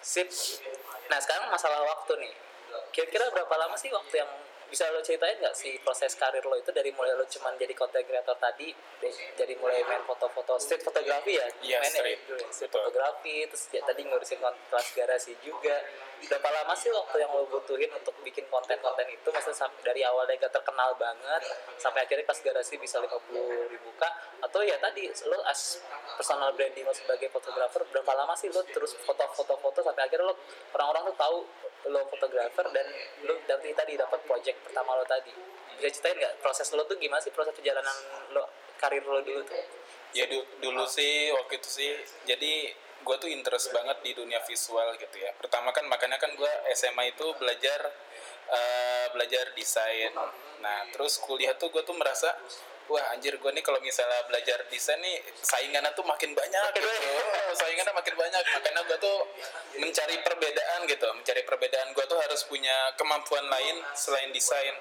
Sip. 0.00 0.28
Nah 1.12 1.18
sekarang 1.20 1.52
masalah 1.52 1.80
waktu 1.84 2.16
nih. 2.20 2.34
Kira-kira 2.90 3.30
berapa 3.30 3.54
lama 3.56 3.76
sih 3.76 3.88
waktu 3.92 4.20
yang 4.24 4.30
bisa 4.70 4.86
lo 4.88 5.00
ceritain 5.00 5.34
nggak 5.36 5.52
sih 5.52 5.74
proses 5.80 6.14
karir 6.14 6.40
lo 6.40 6.54
itu 6.54 6.70
dari 6.70 6.88
mulai 6.90 7.12
lo 7.12 7.26
cuman 7.26 7.52
jadi 7.54 7.74
content 7.74 8.02
creator 8.02 8.36
tadi 8.36 8.70
dari 9.34 9.54
mulai 9.56 9.82
main 9.82 10.00
foto-foto 10.02 10.54
street 10.56 10.80
fotografi 10.80 11.34
ya 11.34 11.46
Iya, 11.60 11.78
Main 11.80 11.90
street. 11.92 12.18
Ya, 12.22 12.38
street 12.48 12.70
Betul. 12.70 12.80
fotografi 12.80 13.34
terus 13.44 13.64
ya, 13.68 13.82
tadi 13.82 14.00
ngurusin 14.02 14.38
kont- 14.38 14.62
kelas 14.66 14.88
garasi 14.94 15.32
juga 15.40 15.76
berapa 16.20 16.48
lama 16.52 16.74
sih 16.76 16.92
waktu 16.92 17.16
yang 17.22 17.32
lo 17.32 17.48
butuhin 17.48 17.88
untuk 17.92 18.12
bikin 18.20 18.44
konten-konten 18.48 19.06
itu? 19.08 19.28
Maksudnya 19.30 19.68
dari 19.80 20.04
awalnya 20.04 20.36
gak 20.36 20.52
terkenal 20.52 20.92
banget 20.96 21.42
sampai 21.80 22.04
akhirnya 22.04 22.24
kelas 22.28 22.40
garasi 22.44 22.74
bisa 22.76 23.00
50 23.00 23.08
ribu 23.72 23.90
kak 23.96 24.12
atau 24.44 24.60
ya 24.60 24.76
tadi 24.76 25.08
lo 25.28 25.38
as 25.48 25.80
personal 26.16 26.52
branding 26.52 26.84
lo 26.84 26.92
sebagai 26.92 27.28
fotografer 27.28 27.80
berapa 27.88 28.12
lama 28.12 28.36
sih 28.36 28.52
lo 28.52 28.60
terus 28.68 28.96
foto-foto-foto 29.00 29.80
sampai 29.80 30.04
akhirnya 30.04 30.28
lo 30.28 30.34
orang-orang 30.76 31.12
tuh 31.12 31.16
tahu 31.16 31.38
lo 31.88 32.00
fotografer 32.12 32.66
dan 32.72 32.86
lo 33.24 33.34
dari 33.48 33.72
tadi 33.72 33.96
dapat 33.96 34.20
project 34.28 34.58
pertama 34.68 35.00
lo 35.00 35.04
tadi. 35.08 35.32
Bisa 35.80 35.88
ceritain 35.96 36.20
nggak 36.20 36.34
proses 36.44 36.68
lo 36.76 36.84
tuh 36.84 37.00
gimana 37.00 37.20
sih 37.24 37.32
proses 37.32 37.56
perjalanan 37.56 37.96
lo 38.36 38.44
karir 38.76 39.00
lo 39.04 39.24
dulu 39.24 39.40
tuh? 39.44 39.56
Ya 40.10 40.26
du- 40.26 40.44
dulu 40.58 40.84
sih 40.84 41.30
waktu 41.32 41.56
itu 41.62 41.68
sih 41.70 41.90
jadi 42.26 42.74
gue 43.00 43.16
tuh 43.16 43.30
interest 43.30 43.72
banget 43.72 43.98
di 44.04 44.12
dunia 44.14 44.40
visual 44.44 44.96
gitu 44.96 45.16
ya. 45.16 45.32
Pertama 45.36 45.72
kan 45.72 45.84
makanya 45.88 46.20
kan 46.20 46.32
gue 46.36 46.52
SMA 46.76 47.16
itu 47.16 47.26
belajar 47.40 47.80
eh, 48.50 49.06
belajar 49.14 49.52
desain. 49.56 50.12
Nah 50.60 50.78
terus 50.92 51.18
kuliah 51.22 51.56
tuh 51.56 51.72
gue 51.72 51.82
tuh 51.82 51.96
merasa 51.96 52.30
wah 52.90 53.14
anjir 53.14 53.38
gue 53.38 53.50
nih 53.54 53.62
kalau 53.62 53.78
misalnya 53.78 54.26
belajar 54.26 54.66
desain 54.66 54.98
nih 54.98 55.22
saingannya 55.38 55.94
tuh 55.94 56.02
makin 56.02 56.34
banyak 56.34 56.70
gitu. 56.74 56.88
Oh, 56.90 57.54
saingannya 57.54 57.94
makin 57.94 58.14
banyak. 58.18 58.42
Makanya 58.42 58.82
gue 58.82 58.98
tuh 58.98 59.18
mencari 59.78 60.16
perbedaan 60.26 60.80
gitu. 60.90 61.06
Mencari 61.14 61.42
perbedaan. 61.46 61.88
Gue 61.94 62.04
tuh 62.10 62.18
harus 62.18 62.42
punya 62.50 62.90
kemampuan 62.98 63.46
lain 63.46 63.78
selain 63.94 64.34
desain. 64.34 64.74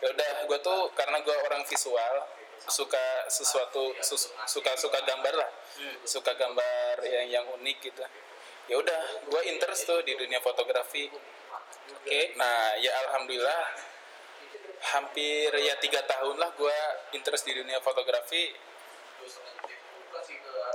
Ya 0.00 0.08
udah 0.08 0.30
gue 0.48 0.58
tuh 0.64 0.80
karena 0.96 1.20
gue 1.20 1.36
orang 1.44 1.62
visual 1.68 2.39
suka 2.66 3.04
sesuatu 3.28 3.94
sus- 4.00 4.28
suka 4.46 4.72
suka 4.76 5.00
gambar 5.02 5.34
lah. 5.36 5.50
Suka 6.04 6.34
gambar 6.34 7.00
yang 7.04 7.26
yang 7.30 7.44
unik 7.56 7.78
gitu. 7.82 8.02
Ya 8.68 8.76
udah 8.76 9.00
gue 9.26 9.42
interest 9.50 9.86
tuh 9.86 10.00
di 10.02 10.14
dunia 10.14 10.38
fotografi. 10.38 11.08
Oke 11.96 12.34
nah 12.36 12.76
ya 12.76 12.92
alhamdulillah 13.06 13.62
hampir 14.94 15.52
ya 15.52 15.76
tiga 15.76 16.00
tahun 16.02 16.36
lah 16.36 16.50
gue 16.54 16.76
interest 17.12 17.44
di 17.44 17.54
dunia 17.54 17.80
fotografi. 17.80 18.52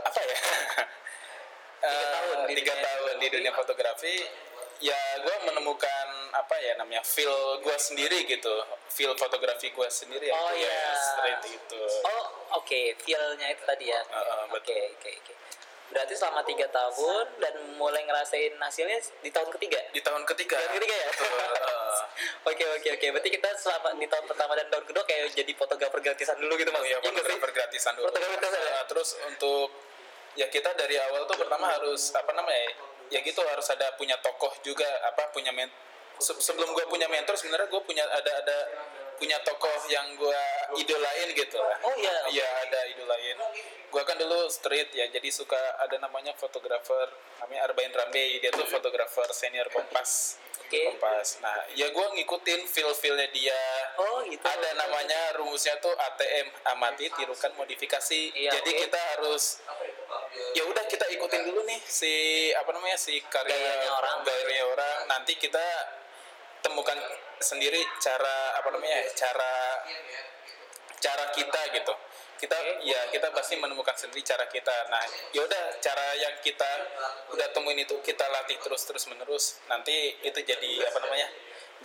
Apa 0.05 0.19
ya? 0.21 0.37
Tiga 1.85 2.05
tahun 2.11 2.35
Eh, 2.35 2.47
di 2.49 2.53
tiga 2.57 2.73
tahun 2.75 3.13
di 3.21 3.27
dunia 3.29 3.51
fotografi. 3.53 4.15
ya 4.75 4.97
gue 5.23 5.35
menemukan 5.47 6.07
apa 6.35 6.55
ya 6.59 6.75
namanya 6.75 6.99
feel 7.01 7.31
gue 7.59 7.77
sendiri 7.77 8.23
gitu 8.25 8.51
feel 8.87 9.15
fotografi 9.15 9.69
gue 9.69 9.87
sendiri 9.87 10.27
Oh, 10.27 10.51
ya 10.51 10.67
iya. 10.67 10.79
straight 10.93 11.43
itu 11.49 11.81
oh 12.03 12.25
oke 12.53 12.79
feel-nya 12.99 13.47
itu 13.49 13.63
tadi 13.63 13.85
ya 13.87 14.01
oke 14.45 14.75
oke 14.93 15.09
oke 15.15 15.33
berarti 15.85 16.11
selama 16.11 16.41
tiga 16.43 16.67
tahun 16.67 17.25
dan 17.37 17.55
mulai 17.77 18.03
ngerasain 18.03 18.51
hasilnya 18.53 18.99
di 19.21 19.29
tahun 19.29 19.47
ketiga 19.53 19.79
di 19.89 20.01
tahun 20.01 20.25
ketiga 20.25 20.57
tahun 20.57 20.75
ketiga 20.75 20.95
ya 20.97 21.09
oke 22.49 22.63
oke 22.75 22.87
oke 22.91 23.05
berarti 23.11 23.29
kita 23.31 23.49
selama 23.55 23.93
di 23.95 24.05
tahun 24.05 24.25
pertama 24.25 24.53
dan 24.53 24.67
tahun 24.67 24.85
kedua 24.85 25.03
kayak 25.03 25.31
jadi 25.31 25.51
fotografer 25.53 25.99
gratisan 26.01 26.35
dulu 26.35 26.53
gitu 26.55 26.69
mas 26.69 26.81
Oh 26.81 26.85
iya, 26.85 26.97
sih? 26.97 27.05
fotografer 27.07 27.51
gratisan 27.51 27.93
dulu. 27.95 28.05
Fotografer 28.09 28.37
gratisan 28.37 28.61
ya? 28.65 28.81
Terus 28.85 29.09
untuk 29.23 29.67
ya 30.35 30.47
kita 30.47 30.69
dari 30.73 30.95
awal 30.99 31.23
tuh 31.25 31.37
pertama 31.37 31.65
harus 31.69 32.11
apa 32.11 32.31
namanya? 32.33 32.75
Ya 33.07 33.21
gitu 33.21 33.39
harus 33.39 33.67
ada 33.69 33.93
punya 33.95 34.17
tokoh 34.19 34.51
juga 34.61 34.85
apa 35.05 35.29
punya 35.29 35.49
men 35.49 35.69
se- 36.17 36.39
sebelum 36.39 36.69
gue 36.69 36.85
punya 36.85 37.05
mentor 37.05 37.33
sebenarnya 37.33 37.67
gue 37.67 37.81
punya 37.81 38.03
ada 38.05 38.31
ada 38.37 38.57
punya 39.15 39.39
tokoh 39.41 39.79
yang 39.87 40.11
gue 40.13 40.41
idolain 40.75 41.29
gitu 41.31 41.55
lah. 41.55 41.79
Oh, 41.81 41.95
iya. 41.95 42.11
Iya 42.29 42.47
ada 42.61 42.79
idolain. 42.85 43.37
Gue 43.87 44.03
kan 44.03 44.15
dulu 44.15 44.43
street 44.49 44.91
ya 44.91 45.07
jadi 45.07 45.29
suka 45.29 45.55
ada 45.79 45.95
namanya 45.97 46.35
fotografer 46.35 47.07
namanya 47.39 47.63
Arbain 47.63 47.89
Rambe 47.89 48.19
dia 48.37 48.51
tuh 48.51 48.67
fotografer 48.67 49.23
senior 49.31 49.71
Kompas. 49.71 50.35
Oke. 50.59 50.81
Kompas. 50.89 51.39
Nah, 51.39 51.63
ya 51.71 51.87
gue 51.87 52.07
ngikutin 52.11 52.65
feel-feelnya 52.65 53.29
dia 53.29 53.61
oh 53.95 54.19
gitu 54.25 54.41
ada 54.41 54.69
namanya 54.75 55.31
rumusnya 55.35 55.79
tuh 55.79 55.95
ATM 55.95 56.51
amati 56.75 57.07
tirukan 57.09 57.55
modifikasi 57.55 58.35
Iya, 58.35 58.51
jadi 58.51 58.67
oke. 58.67 58.79
kita 58.83 58.99
harus 59.15 59.63
ya 60.51 60.63
udah 60.65 60.83
kita 60.85 61.05
ikutin 61.07 61.41
dulu 61.45 61.63
nih 61.63 61.79
si 61.81 62.13
apa 62.51 62.67
namanya 62.69 62.97
si 62.97 63.23
karya 63.23 63.47
Gayanya 63.47 63.91
orang. 63.93 64.17
gayanya 64.23 64.63
orang 64.67 64.97
nanti 65.07 65.37
kita 65.37 65.63
temukan 66.65 66.97
sendiri 67.37 67.77
cara 68.01 68.57
apa 68.57 68.73
namanya 68.73 69.05
cara 69.13 69.85
cara 70.97 71.23
kita 71.37 71.61
gitu. 71.77 71.93
Kita 72.35 72.57
ya 72.83 73.07
kita 73.13 73.31
pasti 73.31 73.55
menemukan 73.61 73.93
sendiri 73.93 74.25
cara 74.25 74.49
kita. 74.49 74.89
Nah 74.89 75.05
yaudah 75.37 75.77
cara 75.77 76.17
yang 76.17 76.33
kita 76.41 76.71
udah 77.31 77.47
temuin 77.53 77.77
itu 77.77 77.95
kita 78.01 78.25
latih 78.33 78.57
terus 78.57 78.81
terus 78.89 79.05
menerus. 79.05 79.61
Nanti 79.69 80.17
itu 80.25 80.39
jadi 80.41 80.71
apa 80.89 80.97
namanya 81.05 81.29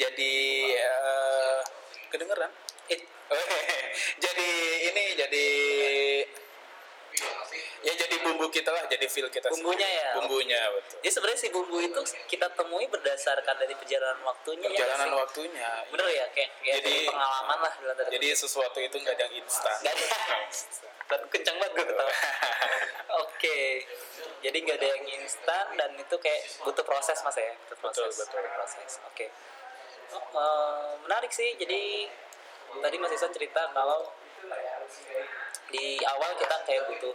jadi 0.00 0.34
eh, 0.74 1.60
kedengeran? 2.08 2.50
It- 2.88 3.08
jadi 4.24 4.50
ini 4.90 5.04
jadi 5.14 5.46
ya 7.80 7.92
jadi 7.96 8.16
bumbu 8.20 8.46
kita 8.48 8.68
lah 8.68 8.84
jadi 8.86 9.06
feel 9.06 9.26
kita 9.26 9.48
Bumbunya 9.48 9.82
sendiri. 9.82 10.04
ya? 10.04 10.10
bumbunya 10.14 10.60
betul. 10.70 10.96
Jadi 11.00 11.10
sebenarnya 11.10 11.40
si 11.40 11.48
bumbu 11.48 11.76
itu 11.78 12.00
kita 12.28 12.46
temui 12.52 12.84
berdasarkan 12.86 13.54
dari 13.56 13.72
perjalanan 13.72 14.20
waktunya 14.22 14.68
ya 14.68 14.70
perjalanan 14.70 15.08
sih? 15.08 15.16
waktunya. 15.16 15.70
Bener 15.88 16.06
ya 16.08 16.24
kayak, 16.30 16.50
kayak 16.60 16.76
Jadi- 16.80 17.08
pengalaman 17.08 17.58
lah 17.58 17.72
jadi 18.10 18.28
sesuatu 18.34 18.78
itu 18.78 18.96
nggak 18.96 19.14
ada 19.16 19.24
yang 19.26 19.36
instan. 19.40 19.76
Nggak 19.80 19.94
ada. 19.94 20.06
dan 21.10 21.20
kencang 21.26 21.56
banget 21.58 21.72
gue 21.74 21.86
ketawa. 21.90 22.12
Oke. 23.24 23.58
Jadi 24.40 24.56
nggak 24.62 24.76
ada 24.78 24.88
yang 24.94 25.04
instan 25.16 25.64
dan 25.74 25.90
itu 25.96 26.16
kayak 26.16 26.40
butuh 26.62 26.84
proses 26.84 27.18
mas 27.20 27.34
ya? 27.34 27.50
Butuh 27.66 27.78
proses. 27.80 28.14
Betul, 28.14 28.38
betul. 28.38 28.42
proses. 28.54 28.90
Oke. 29.04 29.26
Oh, 30.10 30.22
eh, 30.36 30.90
menarik 31.02 31.30
sih. 31.30 31.56
Jadi 31.56 32.06
tadi 32.78 32.96
mas 32.96 33.10
Isan 33.10 33.34
cerita 33.34 33.66
kalau 33.74 34.06
di 35.70 36.02
awal 36.02 36.30
kita 36.34 36.56
kayak 36.66 36.82
butuh 36.90 37.14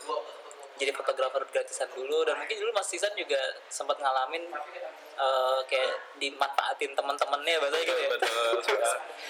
jadi 0.75 0.91
fotografer 0.91 1.39
gratisan 1.55 1.87
dulu 1.95 2.27
dan 2.27 2.35
mungkin 2.35 2.59
dulu 2.59 2.71
Mas 2.75 2.91
Isan 2.91 3.15
juga 3.15 3.39
sempat 3.71 3.95
ngalamin 3.95 4.43
eh, 5.15 5.59
kayak 5.71 6.19
dimanfaatin 6.19 6.91
teman-temannya 6.91 7.55
bahasa 7.63 7.79
gitu 7.79 7.95
ya. 7.95 8.09
Betul 8.11 8.59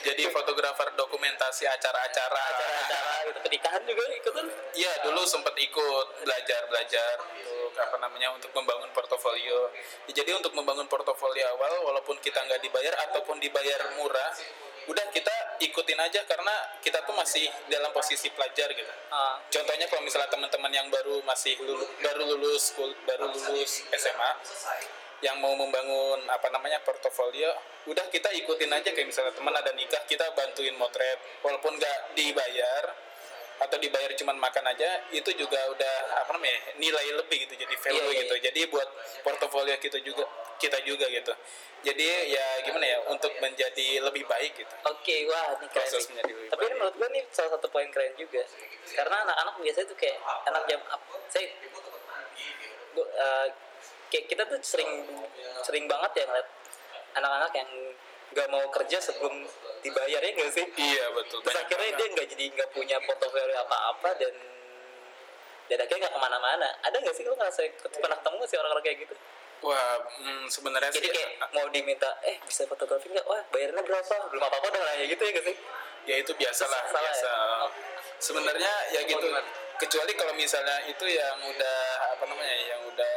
jadi 0.01 0.23
fotografer 0.33 0.89
dokumentasi 0.97 1.69
acara-acara. 1.69 2.33
Acara-acara 2.33 3.11
gitu 3.29 3.39
pernikahan 3.45 3.81
juga 3.85 4.03
ikutan? 4.09 4.45
Iya 4.73 4.91
dulu 5.05 5.21
sempat 5.25 5.53
ikut 5.53 6.07
belajar 6.25 6.61
belajar 6.65 7.13
untuk 7.45 7.77
apa 7.77 7.97
namanya 8.01 8.33
untuk 8.33 8.49
membangun 8.57 8.89
portofolio. 8.89 9.69
Ya, 10.09 10.25
jadi 10.25 10.33
untuk 10.33 10.53
membangun 10.57 10.89
portofolio 10.89 11.45
awal 11.53 11.93
walaupun 11.93 12.17
kita 12.25 12.41
nggak 12.41 12.61
dibayar 12.65 12.93
ataupun 13.09 13.37
dibayar 13.37 13.85
murah, 14.01 14.33
udah 14.89 15.05
kita 15.13 15.33
ikutin 15.57 15.97
aja 15.97 16.21
karena 16.23 16.51
kita 16.79 17.01
tuh 17.01 17.13
masih 17.13 17.43
dalam 17.65 17.89
posisi 17.89 18.27
pelajar 18.29 18.69
gitu. 18.69 18.91
Ah, 19.09 19.39
Contohnya 19.47 19.85
kalau 19.85 20.01
misalnya 20.01 20.27
teman-teman 20.27 20.69
yang 20.69 20.87
baru 20.87 21.21
masih 21.21 21.55
lulu- 21.59 21.91
baru 21.99 22.23
lulus 22.27 22.75
baru 23.03 23.27
lulus 23.27 23.83
SMA 23.91 24.31
yang 25.21 25.39
mau 25.39 25.55
membangun 25.55 26.21
apa 26.27 26.51
namanya 26.51 26.79
portofolio, 26.81 27.49
udah 27.85 28.05
kita 28.09 28.29
ikutin 28.35 28.69
aja. 28.69 28.91
Kayak 28.91 29.07
misalnya 29.09 29.31
teman 29.31 29.51
ada 29.51 29.71
nikah 29.71 30.03
kita 30.05 30.27
bantuin 30.31 30.75
motret. 30.75 31.17
Walaupun 31.41 31.75
nggak 31.75 32.13
dibayar 32.13 32.83
atau 33.55 33.77
dibayar 33.79 34.11
cuman 34.15 34.35
makan 34.35 34.65
aja 34.67 34.99
itu 35.15 35.31
juga 35.39 35.59
udah 35.71 35.93
apa 36.25 36.31
namanya 36.35 36.59
nilai 36.75 37.15
lebih 37.15 37.47
gitu 37.47 37.55
jadi 37.55 37.75
value 37.79 38.03
Iya, 38.03 38.11
iya, 38.11 38.21
gitu. 38.27 38.35
jadi 38.51 38.59
buat 38.67 38.89
portofolio 39.23 39.75
kita 39.79 39.99
juga 40.03 40.27
kita 40.59 40.79
juga 40.87 41.05
gitu. 41.11 41.33
Jadi 41.85 42.31
ya 42.31 42.45
gimana 42.65 42.85
ya 42.87 42.97
untuk 43.11 43.29
menjadi 43.37 44.01
lebih 44.01 44.25
baik 44.25 44.57
gitu. 44.57 44.75
Oke, 44.89 45.27
wah 45.29 45.53
ini 45.59 45.67
keren 45.69 45.85
Proses 45.85 46.09
menjadi 46.09 46.31
lebih 46.33 46.49
Tapi 46.49 46.61
ini 46.65 46.75
menurut 46.79 46.95
gue 46.97 47.09
nih 47.13 47.23
salah 47.29 47.51
satu 47.59 47.67
poin 47.69 47.87
keren 47.93 48.15
juga. 48.17 48.41
Karena 48.89 49.21
anak-anak 49.27 49.53
biasanya 49.61 49.87
tuh 49.91 49.97
kayak 49.99 50.17
anak 50.49 50.63
jam 50.65 50.81
up. 50.89 51.01
Saya, 51.29 51.47
gua, 52.95 53.05
eh, 53.05 53.47
kayak 54.09 54.25
kita 54.31 54.43
tuh 54.49 54.57
sering 54.65 54.89
sering 55.61 55.85
banget 55.85 56.11
ya 56.17 56.25
ngeliat 56.25 56.47
anak-anak 57.15 57.51
yang 57.53 57.69
nggak 58.33 58.47
mau 58.49 58.65
kerja 58.71 58.97
sebelum 58.97 59.45
dibayar 59.81 60.21
ya 60.21 60.31
nggak 60.33 60.51
sih? 60.51 60.65
iya 60.75 61.05
betul 61.13 61.39
Terus 61.41 61.53
Banyak 61.53 61.65
akhirnya 61.67 61.85
banget. 61.85 61.99
dia 61.99 62.07
nggak 62.15 62.27
jadi 62.33 62.45
nggak 62.57 62.69
punya 62.73 62.97
portofolio 63.05 63.57
apa-apa 63.61 64.09
dan 64.17 64.33
dan 65.65 65.77
akhirnya 65.81 66.01
nggak 66.05 66.13
ke 66.13 66.21
mana-mana. 66.21 66.69
Ada 66.81 66.97
nggak 67.01 67.15
sih 67.15 67.23
lo 67.25 67.33
ngerasa 67.33 67.59
pernah 67.97 68.17
ketemu 68.21 68.41
sih 68.45 68.57
orang-orang 68.57 68.83
kayak 68.85 68.97
gitu? 69.05 69.15
Wah, 69.65 69.97
mm, 70.21 70.45
sebenarnya 70.45 70.91
Jadi 70.93 71.09
sih 71.09 71.13
kayak 71.15 71.31
mau 71.49 71.65
diminta, 71.71 72.09
eh 72.21 72.37
bisa 72.45 72.67
fotografi 72.69 73.09
nggak? 73.09 73.25
Wah 73.25 73.41
bayarnya 73.49 73.81
berapa? 73.81 74.15
Belum 74.29 74.43
apa-apa 74.45 74.65
udah 74.69 74.81
nanya 74.83 75.05
gitu 75.09 75.21
ya 75.25 75.31
nggak 75.33 75.47
sih? 75.49 75.57
ya 76.05 76.21
itu 76.21 76.31
biasalah 76.37 76.81
Salah 76.85 77.01
ya? 77.01 77.01
biasa. 77.01 77.31
Oh. 77.65 77.69
Sebenarnya 78.21 78.73
ya 78.93 79.01
gitu. 79.09 79.25
Kecuali 79.75 80.11
kalau 80.13 80.33
misalnya 80.37 80.85
itu 80.85 81.05
yang 81.09 81.37
udah 81.41 81.79
apa 82.13 82.23
namanya 82.29 82.55
yang 82.61 82.81
udah 82.85 83.15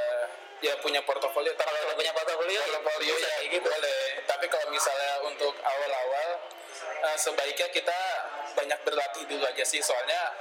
ya 0.63 0.75
punya 0.83 1.01
portofolio 1.07 1.55
Kalau 1.55 1.71
udah 1.71 1.97
punya 1.97 2.13
portofolio, 2.15 2.61
portofolio 2.61 3.15
ya 3.15 3.31
kayak 3.39 3.49
gitu. 3.55 3.67
boleh. 3.67 4.03
Tapi 4.27 4.47
kalau 4.51 4.67
misalnya 4.71 5.13
untuk 5.27 5.55
awal-awal 5.63 6.29
eh, 6.83 7.19
sebaiknya 7.19 7.69
kita 7.71 7.99
banyak 8.59 8.79
berlatih 8.83 9.25
dulu 9.31 9.45
aja 9.47 9.63
sih 9.63 9.79
soalnya 9.79 10.35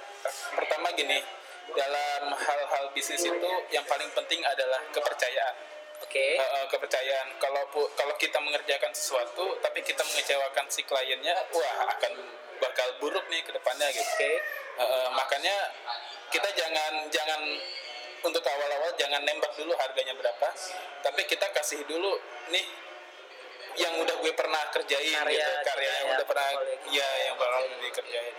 pertama 0.58 0.90
gini 0.98 1.22
dalam 1.76 2.34
hal-hal 2.34 2.86
bisnis 2.96 3.22
itu 3.22 3.52
yang 3.70 3.86
paling 3.86 4.10
penting 4.16 4.42
adalah 4.42 4.82
kepercayaan. 4.90 5.56
Oke. 6.02 6.38
Eh, 6.38 6.42
eh, 6.42 6.66
kepercayaan 6.70 7.42
kalau 7.42 7.66
kalau 7.98 8.14
kita 8.22 8.38
mengerjakan 8.38 8.94
sesuatu 8.94 9.58
tapi 9.62 9.82
kita 9.82 10.06
mengecewakan 10.06 10.66
si 10.70 10.86
kliennya 10.86 11.34
wah 11.54 11.90
akan 11.98 12.14
bakal 12.58 12.90
buruk 13.02 13.26
nih 13.30 13.42
ke 13.42 13.52
depannya 13.54 13.90
gitu 13.90 14.06
Oke. 14.06 14.32
Eh, 14.78 15.10
makanya 15.18 15.74
kita 16.30 16.50
jangan 16.54 17.10
jangan 17.10 17.42
untuk 18.24 18.42
awal-awal 18.42 18.92
jangan 18.98 19.22
nembak 19.22 19.54
dulu 19.54 19.74
harganya 19.78 20.14
berapa 20.14 20.48
tapi 21.06 21.22
kita 21.26 21.46
kasih 21.54 21.86
dulu 21.86 22.18
nih 22.50 22.66
yang 23.78 23.94
udah 24.02 24.16
gue 24.18 24.34
pernah 24.34 24.62
kerjain 24.74 25.14
Karya 25.14 25.38
gitu 25.38 25.52
karya 25.64 25.92
yang 26.02 26.08
ya, 26.10 26.16
udah 26.18 26.26
pernah 26.26 26.48
portfolio. 26.50 26.98
ya 26.98 27.10
yang 27.30 27.36
pernah 27.38 27.60
dikerjain 27.78 28.36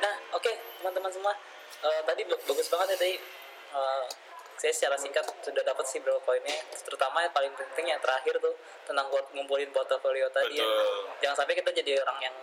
Nah, 0.00 0.14
oke 0.32 0.48
teman-teman 0.80 1.12
semua. 1.12 1.36
Eh, 1.84 2.00
tadi 2.08 2.24
ba- 2.24 2.40
bagus 2.40 2.72
banget 2.72 2.96
ya 2.96 3.04
tadi. 3.04 3.14
Eh, 3.70 4.04
saya 4.56 4.72
secara 4.72 4.96
singkat 4.96 5.24
sudah 5.44 5.60
dapat 5.60 5.84
sih 5.84 6.00
beberapa 6.00 6.24
poinnya. 6.24 6.56
Terutama 6.72 7.20
yang 7.20 7.32
paling 7.36 7.52
penting 7.52 7.92
yang 7.92 8.00
terakhir 8.00 8.40
tuh 8.40 8.56
tentang 8.88 9.12
ngumpulin 9.12 9.68
portofolio 9.68 10.32
tadi 10.32 10.56
ya. 10.56 10.64
Jangan 11.20 11.44
sampai 11.44 11.52
kita 11.52 11.68
jadi 11.76 12.00
orang 12.00 12.32
yang 12.32 12.36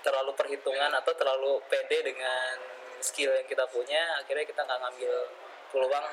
terlalu 0.00 0.32
perhitungan 0.32 0.88
atau 0.96 1.12
terlalu 1.12 1.60
pede 1.68 2.08
dengan 2.08 2.56
skill 3.00 3.36
yang 3.36 3.44
kita 3.44 3.68
punya. 3.68 4.24
Akhirnya 4.24 4.48
kita 4.48 4.64
nggak 4.64 4.80
ngambil 4.80 5.14
peluang 5.72 6.06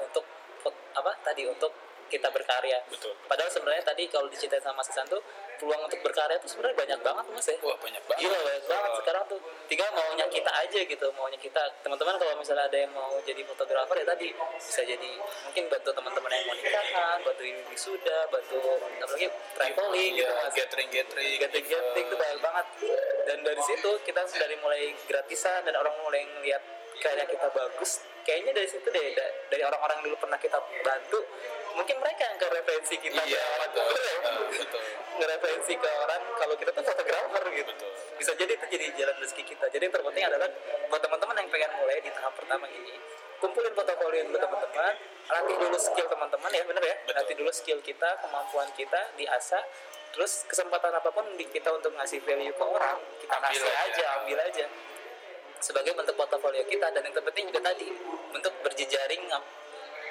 untuk 0.00 0.24
apa 0.96 1.12
tadi 1.22 1.44
untuk 1.46 1.72
kita 2.06 2.30
berkarya. 2.30 2.78
betul. 2.86 3.12
Padahal 3.26 3.50
sebenarnya 3.50 3.82
tadi 3.82 4.06
kalau 4.06 4.30
diceritain 4.30 4.62
sama 4.62 4.78
Mas 4.78 4.90
Isan 4.90 5.06
tuh 5.10 5.18
peluang 5.58 5.82
untuk 5.82 5.98
berkarya 6.04 6.38
tuh 6.38 6.46
sebenarnya 6.46 6.76
banyak 6.78 7.00
banget 7.02 7.24
mas 7.32 7.48
ya. 7.48 7.56
Wah 7.64 7.76
banyak 7.80 8.02
banget. 8.06 8.22
Gila 8.28 8.38
banyak 8.38 8.64
banget. 8.68 8.90
Oh, 8.92 8.96
sekarang 9.02 9.22
tuh 9.26 9.40
tinggal 9.66 9.88
maunya 9.96 10.26
kita 10.30 10.50
aja 10.52 10.80
gitu 10.86 11.06
maunya 11.16 11.38
kita. 11.40 11.62
Teman-teman 11.82 12.14
kalau 12.20 12.32
misalnya 12.38 12.64
ada 12.70 12.78
yang 12.78 12.92
mau 12.94 13.10
jadi 13.24 13.42
fotografer 13.42 13.96
ya 13.98 14.06
tadi 14.06 14.28
bisa 14.36 14.82
jadi 14.86 15.10
mungkin 15.18 15.64
bantu 15.66 15.90
teman-teman 15.96 16.30
yang 16.30 16.44
mau 16.46 16.56
nikahan 16.56 17.18
bantuin 17.24 17.56
wisuda 17.72 18.18
bantu 18.30 18.60
apalagi 19.02 19.26
traveling 19.56 20.12
gitu 20.14 20.30
iya 20.30 20.44
mas. 20.46 20.52
Gathering 20.54 20.88
gathering 20.92 21.36
gathering 21.42 21.66
gathering 21.66 22.06
tuh 22.06 22.18
banyak 22.20 22.40
banget. 22.44 22.66
Dan 23.26 23.38
dari 23.42 23.62
situ 23.66 23.90
kita 24.06 24.20
dari 24.36 24.56
mulai 24.62 24.94
gratisan 25.08 25.66
dan 25.66 25.74
orang 25.74 25.94
mulai 26.04 26.22
ngeliat 26.22 26.62
karya 27.02 27.24
kita 27.28 27.48
bagus 27.52 28.15
kayaknya 28.26 28.52
dari 28.52 28.66
situ 28.66 28.82
deh 28.84 29.06
da- 29.14 29.32
dari 29.46 29.62
orang-orang 29.62 30.02
dulu 30.02 30.16
pernah 30.18 30.34
kita 30.36 30.58
bantu 30.82 31.22
mungkin 31.72 31.96
mereka 31.96 32.22
yang 32.24 32.36
ke 32.36 32.46
referensi 32.50 32.94
kita 32.98 33.20
iya 33.22 33.38
ke 33.38 33.46
orang 33.46 33.70
betul. 33.70 33.86
ya? 33.86 34.16
Ah, 34.20 34.36
betul. 34.50 34.82
Ngereferensi 35.16 35.72
ke 35.72 35.88
orang 35.88 36.22
kalau 36.34 36.54
kita 36.54 36.70
tuh 36.70 36.84
fotografer 36.84 37.44
gitu. 37.54 37.70
Betul. 37.70 37.90
bisa 38.16 38.32
jadi 38.32 38.52
itu 38.52 38.66
jadi 38.66 38.86
jalan 38.96 39.16
rezeki 39.18 39.44
kita. 39.46 39.64
Jadi 39.68 39.82
yang 39.82 39.94
terpenting 39.94 40.24
adalah 40.26 40.48
buat 40.88 41.00
teman-teman 41.00 41.34
yang 41.36 41.48
pengen 41.48 41.70
mulai 41.76 42.00
di 42.00 42.10
tahap 42.10 42.32
pertama 42.34 42.66
ini 42.66 42.94
kumpulin 43.36 43.72
portofolio 43.72 44.22
dulu 44.24 44.38
teman-teman. 44.38 44.94
Latih 45.26 45.56
dulu 45.58 45.76
skill 45.76 46.06
teman-teman 46.06 46.50
ya 46.50 46.62
bener 46.64 46.82
ya? 46.82 46.96
Betul. 46.98 47.14
latih 47.14 47.34
dulu 47.36 47.50
skill 47.50 47.78
kita 47.80 48.10
kemampuan 48.18 48.68
kita 48.72 49.00
diasah 49.14 49.62
terus 50.08 50.48
kesempatan 50.48 50.88
apa 50.90 51.12
pun 51.12 51.28
di 51.34 51.44
kita 51.44 51.68
untuk 51.68 51.92
ngasih 51.92 52.24
value 52.24 52.48
ke 52.50 52.64
orang 52.64 52.96
kita 53.20 53.36
Ambil 53.36 53.52
kasih 53.52 53.68
aja. 53.68 53.84
aja 53.84 54.04
ambil 54.16 54.38
aja 54.40 54.64
sebagai 55.60 55.92
bentuk 55.96 56.14
portofolio 56.16 56.62
kita 56.68 56.92
dan 56.92 57.00
yang 57.00 57.14
terpenting 57.14 57.48
juga 57.48 57.72
tadi 57.72 57.88
bentuk 58.32 58.52
berjejaring 58.60 59.24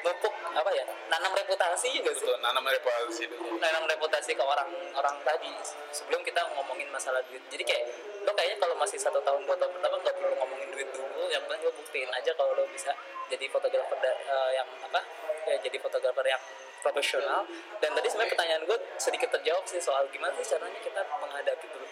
mupuk 0.05 0.34
apa 0.53 0.69
ya 0.69 0.86
nanam 1.10 1.34
reputasi 1.34 1.89
juga 1.97 2.13
sih. 2.13 2.21
Betul 2.29 2.38
nanam 2.38 2.62
reputasi 2.62 3.25
dulu. 3.25 3.58
Nanam 3.58 3.89
reputasi 3.89 4.38
ke 4.38 4.43
orang 4.45 4.69
orang 4.93 5.17
tadi. 5.25 5.49
Sebelum 5.89 6.21
kita 6.21 6.45
ngomongin 6.53 6.86
masalah 6.93 7.25
duit. 7.25 7.41
Jadi 7.49 7.65
kayak 7.65 7.89
lo 8.21 8.31
kayaknya 8.38 8.58
kalau 8.62 8.77
masih 8.77 9.01
satu 9.01 9.17
tahun 9.25 9.41
dua 9.49 9.58
tahun 9.58 9.73
pertama 9.73 9.97
nggak 10.05 10.15
perlu 10.21 10.36
ngomongin 10.38 10.69
duit 10.69 10.89
dulu. 10.93 11.25
Yang 11.34 11.41
penting 11.49 11.62
lo 11.65 11.71
buktiin 11.73 12.10
aja 12.13 12.31
kalau 12.38 12.53
lo 12.53 12.63
bisa 12.69 12.93
jadi 13.34 13.45
fotografer 13.49 13.97
da- 13.97 14.21
eh, 14.29 14.51
yang 14.62 14.69
apa 14.86 15.01
ya 15.49 15.58
jadi 15.65 15.77
fotografer 15.81 16.25
yang 16.29 16.41
profesional. 16.86 17.41
Dan 17.81 17.89
tadi 17.97 18.05
sebenarnya 18.05 18.31
pertanyaan 18.38 18.62
gue 18.69 18.77
sedikit 19.01 19.34
terjawab 19.34 19.65
sih 19.65 19.81
soal 19.81 20.05
gimana 20.13 20.38
sih 20.38 20.53
caranya 20.53 20.79
kita 20.86 21.01
menghadapi 21.01 21.65
dulu. 21.65 21.88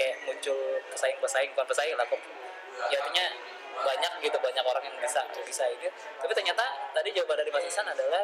Kayak 0.00 0.24
muncul 0.24 0.56
pesaing-pesaing 0.88 1.52
bukan 1.52 1.66
pesaing 1.68 1.96
lah 2.00 2.08
kok 2.08 2.20
ya 2.88 2.96
artinya 2.98 3.26
banyak 3.72 4.12
gitu 4.22 4.36
banyak 4.38 4.64
orang 4.64 4.84
yang 4.84 4.96
bisa 5.00 5.20
bisa 5.42 5.64
ini 5.66 5.88
tapi 6.20 6.32
ternyata 6.32 6.64
tadi 6.92 7.08
jawaban 7.12 7.40
dari 7.40 7.50
Mas 7.50 7.64
Isan 7.66 7.88
adalah 7.88 8.22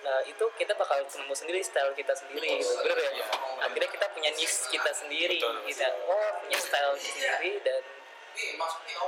eh, 0.00 0.22
itu 0.28 0.44
kita 0.58 0.72
bakal 0.74 0.98
nemu 1.00 1.32
sendiri 1.32 1.60
style 1.60 1.94
kita 1.94 2.12
sendiri 2.12 2.58
gitu. 2.58 2.74
bener 2.82 2.98
ya 2.98 3.10
Iya. 3.14 3.24
akhirnya 3.62 3.90
kita 3.90 4.06
punya 4.10 4.30
niche 4.34 4.66
kita 4.68 4.90
sendiri 4.90 5.38
Betul. 5.38 5.56
kita 5.66 5.86
oh 6.04 6.28
punya 6.40 6.58
style 6.58 6.92
sendiri 6.96 7.52
dan 7.62 7.80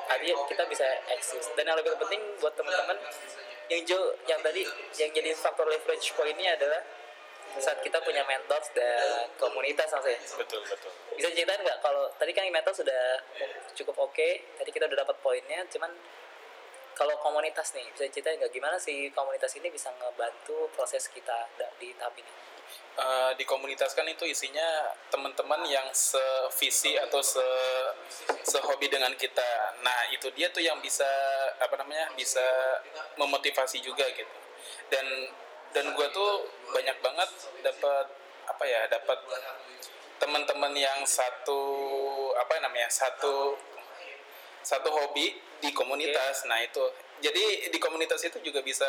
tadi 0.08 0.28
kita 0.28 0.62
bisa 0.66 0.86
eksis 1.10 1.46
dan 1.54 1.64
yang 1.64 1.78
lebih 1.78 1.94
penting 1.96 2.20
buat 2.38 2.52
teman-teman 2.52 2.98
yang 3.70 3.80
jo 3.86 3.98
yang 4.26 4.40
tadi 4.42 4.66
yang 4.98 5.10
jadi 5.10 5.30
faktor 5.32 5.64
leverage 5.64 6.12
pointnya 6.12 6.58
adalah 6.58 6.82
saat 7.60 7.78
kita 7.84 8.00
punya 8.00 8.24
mentors 8.24 8.72
dan 8.72 9.28
komunitas 9.36 9.88
maksudnya 9.92 10.20
betul 10.40 10.60
betul 10.64 10.92
bisa 11.16 11.28
ceritain 11.32 11.60
nggak 11.60 11.78
kalau 11.84 12.08
tadi 12.16 12.32
kan 12.32 12.48
mentor 12.48 12.72
sudah 12.72 13.20
cukup 13.76 14.08
oke 14.08 14.28
tadi 14.56 14.70
kita 14.72 14.88
udah 14.88 15.04
dapat 15.04 15.16
poinnya 15.20 15.60
cuman 15.68 15.92
kalau 16.92 17.16
komunitas 17.20 17.72
nih 17.76 17.84
bisa 17.92 18.08
ceritain 18.08 18.40
nggak 18.40 18.52
gimana 18.52 18.76
sih 18.80 19.12
komunitas 19.12 19.52
ini 19.56 19.68
bisa 19.68 19.92
ngebantu 19.96 20.68
proses 20.72 21.08
kita 21.12 21.48
di 21.80 21.92
tahap 21.96 22.16
ini 22.16 22.42
Eh, 22.92 23.32
di 23.40 23.48
komunitas 23.48 23.96
kan 23.96 24.04
itu 24.04 24.28
isinya 24.28 24.92
teman-teman 25.08 25.64
yang 25.64 25.88
sevisi 25.96 26.92
atau 27.00 27.24
se 27.24 27.40
sehobi 28.44 28.92
dengan 28.92 29.08
kita. 29.16 29.80
Nah 29.80 30.12
itu 30.12 30.28
dia 30.36 30.52
tuh 30.52 30.60
yang 30.60 30.76
bisa 30.84 31.08
apa 31.56 31.72
namanya 31.80 32.12
bisa 32.12 32.44
memotivasi 33.16 33.80
juga 33.80 34.04
gitu. 34.12 34.36
Dan 34.92 35.08
dan 35.72 35.84
gue 35.92 36.06
tuh 36.12 36.32
banyak 36.72 36.96
banget 37.00 37.30
dapat 37.64 38.06
apa 38.48 38.64
ya 38.64 38.80
dapat 38.88 39.18
teman-teman 40.20 40.72
yang 40.76 41.02
satu 41.02 41.60
apa 42.38 42.62
namanya 42.62 42.88
satu 42.88 43.56
satu 44.62 44.88
hobi 44.94 45.34
di 45.58 45.70
komunitas. 45.74 46.46
Nah 46.46 46.62
itu 46.62 46.82
jadi 47.22 47.70
di 47.70 47.78
komunitas 47.78 48.22
itu 48.26 48.38
juga 48.42 48.62
bisa 48.62 48.86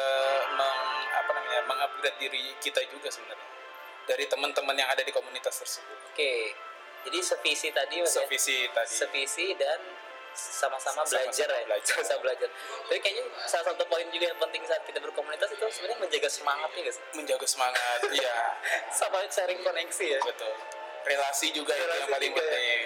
meng, 0.57 1.05
apa 1.09 1.31
namanya 1.37 1.61
mengupgrade 1.69 2.17
diri 2.17 2.53
kita 2.61 2.81
juga 2.89 3.09
sebenarnya 3.13 3.53
dari 4.09 4.25
teman-teman 4.27 4.75
yang 4.75 4.89
ada 4.91 5.03
di 5.05 5.11
komunitas 5.15 5.63
tersebut. 5.63 5.97
oke 6.11 6.33
jadi 7.03 7.19
sevisi 7.19 7.67
tadi 7.71 7.99
maksudnya 7.99 8.27
Sevisi 8.27 8.57
tadi. 8.71 8.91
sevisi 8.91 9.47
dan 9.55 9.79
sama-sama 10.33 11.01
belajar 11.05 11.47
ya 11.47 11.63
belajar. 11.65 11.95
sama 12.03 12.21
belajar 12.25 12.49
tapi 12.89 12.99
kayaknya 12.99 13.23
salah 13.45 13.71
satu 13.71 13.83
poin 13.87 14.05
juga 14.09 14.25
yang 14.29 14.39
penting 14.41 14.61
saat 14.65 14.83
kita 14.85 14.99
berkomunitas 14.99 15.49
itu 15.53 15.65
sebenarnya 15.69 15.99
menjaga 16.01 16.29
semangatnya 16.29 16.81
guys 16.85 16.97
menjaga 17.13 17.47
semangat. 17.47 17.99
Iya, 18.09 18.35
sama 18.99 19.17
sharing 19.29 19.61
koneksi 19.61 20.05
ya 20.17 20.19
betul. 20.25 20.53
Relasi 21.03 21.47
juga 21.51 21.73
itu 21.75 21.83
Relasi 21.83 21.99
yang 21.99 22.11
paling 22.11 22.31
juga. 22.31 22.41
penting. 22.41 22.81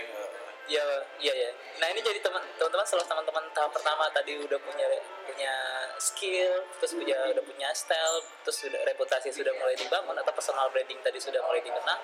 Iya, 0.68 0.84
iya 1.24 1.34
ya. 1.48 1.52
Nah 1.80 1.88
ini 1.96 2.04
jadi 2.04 2.20
teman 2.20 2.44
teman-teman 2.60 2.84
setelah 2.84 3.08
teman-teman 3.08 3.44
tahap 3.56 3.72
pertama 3.72 4.04
tadi 4.12 4.36
udah 4.36 4.60
punya 4.60 4.84
punya 5.24 5.54
skill, 5.96 6.60
terus 6.84 6.92
punya 6.92 7.16
udah 7.32 7.40
punya 7.40 7.72
style, 7.72 8.20
terus 8.44 8.68
sudah 8.68 8.84
reputasi 8.84 9.32
sudah 9.32 9.56
mulai 9.56 9.80
dibangun 9.80 10.12
atau 10.20 10.34
personal 10.36 10.68
branding 10.76 11.00
tadi 11.00 11.24
sudah 11.24 11.40
mulai 11.48 11.64
dikenal. 11.64 12.00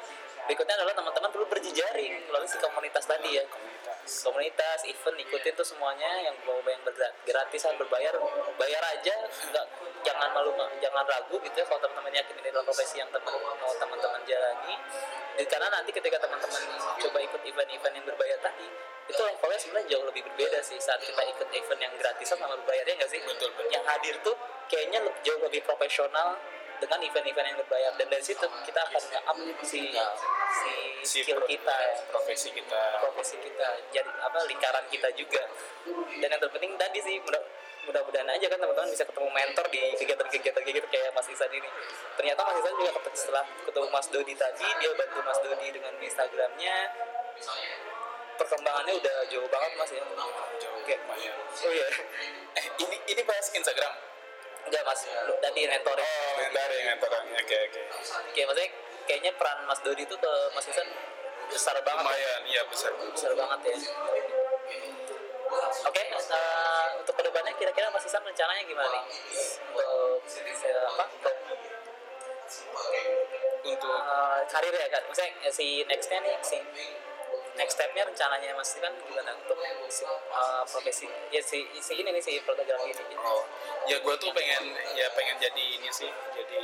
Berikutnya 0.48 0.80
adalah 0.80 0.96
teman-teman 0.96 1.30
perlu 1.36 1.48
berjejaring 1.52 2.14
melalui 2.32 2.48
si 2.48 2.56
komunitas 2.60 3.04
tadi 3.04 3.36
ya. 3.36 3.44
Komunitas. 4.04 4.80
Event, 4.84 5.18
ikutin 5.20 5.54
tuh 5.56 5.68
semuanya 5.68 6.12
yang 6.28 6.36
mau 6.44 6.60
yang 6.63 6.84
bergra- 6.84 7.16
gratisan 7.24 7.76
berbayar, 7.80 8.12
bayar 8.60 8.84
aja, 8.94 9.16
nggak 9.52 9.66
jangan 10.04 10.30
malu 10.36 10.52
jangan 10.84 11.08
ragu 11.08 11.39
gitu 11.39 11.56
ya 11.56 11.66
kalau 11.66 11.80
teman-teman 11.80 12.12
yakin 12.20 12.36
ini 12.44 12.48
adalah 12.52 12.68
profesi 12.68 13.00
yang 13.00 13.08
teman 13.10 13.32
mau 13.39 13.74
teman-teman 13.80 14.22
jalani. 14.28 14.76
Dan 15.34 15.46
karena 15.50 15.68
nanti 15.72 15.89
ketika 15.96 16.18
teman-teman 16.20 16.62
coba 17.00 17.18
ikut 17.24 17.42
event-event 17.42 17.94
yang 17.96 18.06
berbayar 18.06 18.38
tadi, 18.44 18.68
itu 19.10 19.20
levelnya 19.20 19.60
sebenarnya 19.60 19.88
jauh 19.96 20.06
lebih 20.08 20.22
berbeda 20.28 20.60
sih 20.63 20.78
saat 20.80 21.02
kita 21.04 21.24
ikut 21.28 21.48
event 21.52 21.82
yang 21.82 21.94
gratisan 22.00 22.38
sama 22.39 22.56
berbayar 22.60 22.86
ya 22.88 22.94
nggak 23.00 23.12
sih? 23.12 23.20
Betul, 23.24 23.50
betul. 23.56 23.72
Yang 23.72 23.86
hadir 23.88 24.16
tuh 24.24 24.36
kayaknya 24.72 25.00
jauh 25.24 25.42
lebih 25.44 25.62
profesional 25.63 26.39
dengan 26.80 27.00
event-event 27.04 27.48
yang 27.54 27.58
berbayar. 27.60 27.92
Dan 28.00 28.08
dari 28.10 28.24
situ 28.24 28.46
kita 28.66 28.80
akan 28.86 29.02
nge-up 29.12 29.38
si 29.62 29.82
si 31.04 31.20
skill 31.24 31.42
kita. 31.46 31.78
profesi 32.10 32.50
kita. 32.54 32.84
profesi 33.04 33.36
kita. 33.42 33.68
Jadi 33.92 34.12
apa 34.22 34.40
lingkaran 34.48 34.86
kita 34.90 35.10
juga. 35.18 35.44
Dan 36.22 36.28
yang 36.30 36.42
terpenting 36.42 36.74
tadi 36.80 37.00
sih 37.04 37.18
mudah 37.22 37.42
mudah-mudahan 37.84 38.30
aja 38.32 38.48
kan 38.48 38.58
teman-teman 38.64 38.88
bisa 38.96 39.04
ketemu 39.04 39.28
mentor 39.28 39.66
di 39.68 39.82
kegiatan-kegiatan 40.00 40.62
kayak 40.64 40.76
gitu 40.80 40.88
kayak 40.88 41.12
Mas 41.12 41.28
Isan 41.28 41.52
ini. 41.52 41.70
Ternyata 42.16 42.40
Mas 42.48 42.58
Isan 42.64 42.74
juga 42.80 42.92
ketemu 42.96 43.18
setelah 43.20 43.46
ketemu 43.68 43.88
Mas 43.92 44.08
Dodi 44.08 44.34
tadi 44.40 44.68
dia 44.80 44.90
bantu 44.96 45.20
Mas 45.20 45.40
Dodi 45.44 45.68
dengan 45.68 45.94
Instagramnya. 46.00 46.76
Perkembangannya 48.34 48.94
udah 48.98 49.18
jauh 49.30 49.50
banget 49.52 49.72
Mas 49.78 49.92
ya. 49.92 50.04
Jauh 50.64 50.74
lumayan. 50.84 51.36
oh 51.38 51.72
iya. 51.72 51.88
Eh, 52.58 52.66
ini 52.82 52.96
ini 53.14 53.22
bahas 53.24 53.48
Instagram. 53.54 54.12
Enggak 54.63 54.82
Mas 54.84 55.02
tadi 55.39 55.62
mentornya 55.67 56.04
Oh, 56.04 56.49
dari 56.52 56.78
mentorannya. 56.88 57.39
Oke, 57.39 57.58
oke. 57.69 57.82
kayak 58.34 58.45
maksudnya 58.47 58.69
kayaknya 59.04 59.32
peran 59.36 59.58
Mas 59.65 59.80
Dodi 59.82 60.04
itu 60.04 60.15
ke 60.15 60.32
Mas 60.56 60.65
Isan 60.67 60.88
besar 61.47 61.76
banget 61.82 62.02
ya. 62.02 62.10
Lumayan, 62.10 62.41
iya 62.47 62.62
besar. 62.65 62.91
besar 62.95 63.32
banget 63.36 63.60
ya. 63.67 63.76
Oke, 65.84 66.02
eh, 66.02 66.86
untuk 66.97 67.13
ke 67.13 67.23
depannya 67.23 67.54
kira-kira 67.56 67.88
Mas 67.91 68.06
Isan 68.08 68.23
rencananya 68.23 68.63
gimana 68.65 68.89
nih? 68.89 69.04
Untuk 69.69 70.23
apa? 70.89 71.06
Untuk 71.13 71.36
Untuk 73.63 73.95
eh, 73.95 74.39
karir 74.49 74.73
ya 74.73 74.88
kan? 74.89 75.02
Maksudnya 75.08 75.32
eh, 75.43 75.54
si 75.54 75.67
nextnya 75.86 76.19
nih, 76.19 76.36
si 76.41 76.58
next 77.56 77.78
stepnya 77.78 78.04
rencananya 78.06 78.54
Mas 78.58 78.74
kan 78.78 78.94
gimana 79.06 79.32
untuk 79.38 79.58
eh, 79.62 80.63
profesi? 80.70 81.06
Ya 81.30 81.42
si, 81.42 81.66
si 81.78 81.94
ini 81.98 82.10
nih 82.10 82.24
si 82.24 82.38
fotografi 82.42 82.89
ini. 82.92 83.16
Oh, 83.18 83.46
ya 83.86 83.98
gue 84.02 84.16
tuh 84.18 84.30
pengen 84.34 84.74
ya 84.98 85.08
pengen 85.13 85.38
jadi 85.38 85.63
ini 85.80 85.89
sih, 85.94 86.10
jadi 86.34 86.63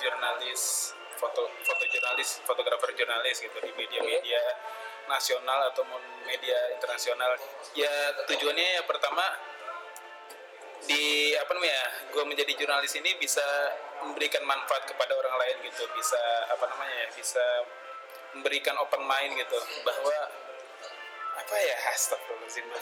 jurnalis 0.00 0.92
foto 1.16 1.48
foto 1.64 1.84
jurnalis, 1.88 2.42
fotografer 2.44 2.90
jurnalis 2.92 3.40
gitu 3.40 3.56
di 3.62 3.72
media-media 3.72 4.42
nasional 5.08 5.72
atau 5.72 5.84
media 6.24 6.58
internasional. 6.74 7.36
Ya 7.76 7.92
tujuannya 8.28 8.80
ya 8.80 8.82
pertama 8.84 9.24
di 10.84 11.32
apa 11.32 11.48
namanya 11.56 11.80
gue 12.12 12.24
menjadi 12.28 12.52
jurnalis 12.60 12.92
ini 13.00 13.16
bisa 13.16 13.44
memberikan 14.04 14.44
manfaat 14.44 14.84
kepada 14.84 15.16
orang 15.16 15.32
lain 15.40 15.56
gitu 15.64 15.88
bisa 15.96 16.20
apa 16.52 16.68
namanya 16.68 16.92
ya 16.92 17.08
bisa 17.16 17.44
memberikan 18.34 18.74
open 18.82 19.02
mind 19.06 19.38
gitu 19.38 19.58
bahwa 19.86 20.16
apa 21.34 21.54
ya? 21.58 21.76
Astagfirullahaladzim. 21.92 22.64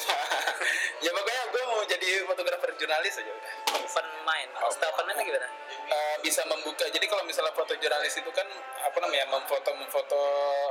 Ya 1.03 1.11
pokoknya 1.11 1.43
gue 1.51 1.63
mau 1.67 1.83
jadi 1.83 2.23
fotografer 2.23 2.71
jurnalis 2.79 3.19
aja 3.19 3.27
udah. 3.27 3.55
Open 3.75 4.07
mind. 4.23 4.51
Maksudnya 4.55 4.89
open 4.95 5.05
mind 5.11 5.19
gimana? 5.27 5.49
Eh, 5.91 6.17
bisa 6.23 6.47
membuka. 6.47 6.87
Jadi 6.87 7.11
kalau 7.11 7.27
misalnya 7.27 7.51
foto 7.51 7.75
jurnalis 7.75 8.15
itu 8.15 8.31
kan 8.31 8.47
apa 8.79 8.97
namanya 9.03 9.27
memfoto 9.35 9.71
memfoto 9.75 10.23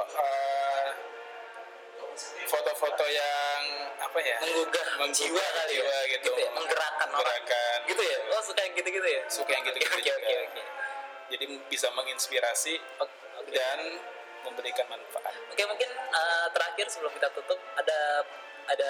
eh, 0.08 0.89
foto-foto 2.48 3.06
yang 3.12 3.62
apa 4.00 4.20
ya? 4.24 4.38
Menggugah 4.39 4.86
menggugah 5.04 5.12
jiwa 5.12 5.44
kali 5.44 5.74
ya? 5.76 6.00
gitu, 6.15 6.32
gitu 6.32 6.32
ya? 6.39 6.50
Menggerakkan 6.56 7.08
orang. 7.12 7.20
Menggerakkan. 7.20 7.78
Gitu 7.91 8.04
ya? 8.08 8.17
Oh 8.32 8.41
suka 8.44 8.60
yang 8.63 8.74
gitu-gitu 8.80 9.08
ya? 9.08 9.22
Suka 9.28 9.52
yang 9.52 9.63
gitu 9.67 9.78
gitu 9.84 9.91
oke 10.00 10.12
oke 10.15 10.34
oke. 10.48 10.62
Jadi 11.32 11.46
bisa 11.67 11.88
menginspirasi 11.91 12.74
oke. 13.04 13.52
dan 13.52 13.80
memberikan 14.46 14.86
manfaat. 14.90 15.34
Oke 15.50 15.64
mungkin 15.66 15.90
uh, 15.92 16.48
terakhir 16.54 16.86
sebelum 16.90 17.12
kita 17.16 17.30
tutup 17.34 17.60
ada 17.78 18.26
ada 18.70 18.90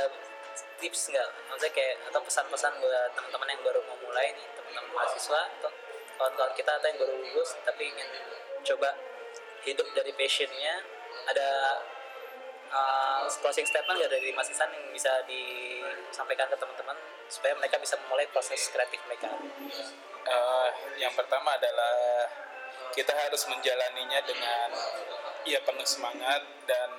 tips 0.79 1.11
nggak? 1.11 1.29
Maksudnya 1.49 1.73
kayak 1.73 1.95
atau 2.11 2.21
pesan-pesan 2.23 2.73
buat 2.81 3.09
teman-teman 3.15 3.47
yang 3.51 3.61
baru 3.63 3.79
mau 3.87 3.97
mulai 4.03 4.33
nih 4.35 4.45
teman-teman 4.55 4.91
mahasiswa 4.95 5.41
atau 5.59 5.71
kawan-kawan 6.19 6.53
kita 6.53 6.71
atau 6.77 6.87
yang 6.87 6.99
baru 6.99 7.13
lulus 7.17 7.49
tapi 7.65 7.89
ingin 7.89 8.09
coba 8.65 8.89
hidup 9.65 9.87
dari 9.93 10.11
passionnya. 10.15 10.83
Ada 11.21 11.49
uh, 12.71 13.27
closing 13.43 13.67
statement 13.67 13.99
nggak 13.99 14.11
dari 14.11 14.31
Mas 14.33 14.49
Isan 14.49 14.71
yang 14.73 14.89
bisa 14.89 15.11
disampaikan 15.27 16.49
ke 16.49 16.57
teman-teman 16.57 16.97
supaya 17.31 17.55
mereka 17.55 17.79
bisa 17.79 17.95
memulai 18.03 18.27
proses 18.31 18.67
kreatif 18.71 18.99
mereka? 19.07 19.31
Eh, 20.21 20.69
yang 21.01 21.13
pertama 21.17 21.57
adalah 21.57 22.27
kita 22.91 23.13
harus 23.15 23.43
menjalaninya 23.47 24.19
dengan 24.27 24.69
ya 25.47 25.59
penuh 25.65 25.87
semangat 25.87 26.43
dan 26.69 26.89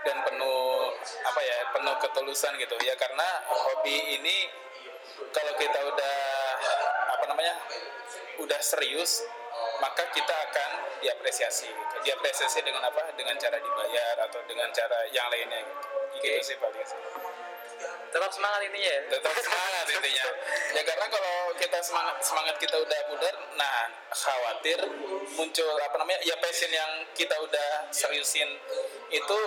dan 0.00 0.16
penuh 0.24 0.96
apa 1.28 1.40
ya 1.44 1.58
penuh 1.76 1.94
ketulusan 2.00 2.56
gitu 2.56 2.74
ya 2.80 2.96
karena 2.96 3.28
hobi 3.48 4.16
ini 4.16 4.48
kalau 5.30 5.52
kita 5.60 5.76
udah 5.76 6.18
apa 7.12 7.24
namanya 7.28 7.54
udah 8.40 8.60
serius 8.64 9.22
maka 9.80 10.04
kita 10.12 10.32
akan 10.32 10.70
diapresiasi 11.00 11.68
gitu. 11.68 11.94
diapresiasi 12.04 12.64
dengan 12.64 12.84
apa 12.84 13.12
dengan 13.16 13.36
cara 13.36 13.56
dibayar 13.60 14.28
atau 14.28 14.40
dengan 14.48 14.68
cara 14.72 15.04
yang 15.12 15.28
lainnya 15.28 15.60
gitu 15.64 15.86
Oke. 16.16 16.28
gitu 16.28 16.40
sih 16.52 16.56
paling 16.60 16.84
sih 16.84 17.00
tetap 18.10 18.30
semangat 18.34 18.60
ini 18.66 18.80
ya. 18.82 18.96
Tetap 19.06 19.34
semangat 19.38 19.86
intinya. 19.90 20.26
Ya 20.74 20.82
karena 20.82 21.06
kalau 21.06 21.36
kita 21.56 21.78
semangat 21.82 22.16
semangat 22.22 22.56
kita 22.58 22.76
udah 22.78 23.00
pudar 23.10 23.34
nah 23.54 23.86
khawatir 24.10 24.78
muncul 25.38 25.70
apa 25.78 25.96
namanya 26.02 26.20
ya 26.26 26.34
passion 26.42 26.70
yang 26.70 27.06
kita 27.14 27.34
udah 27.38 27.86
seriusin 27.94 28.50
itu 29.10 29.38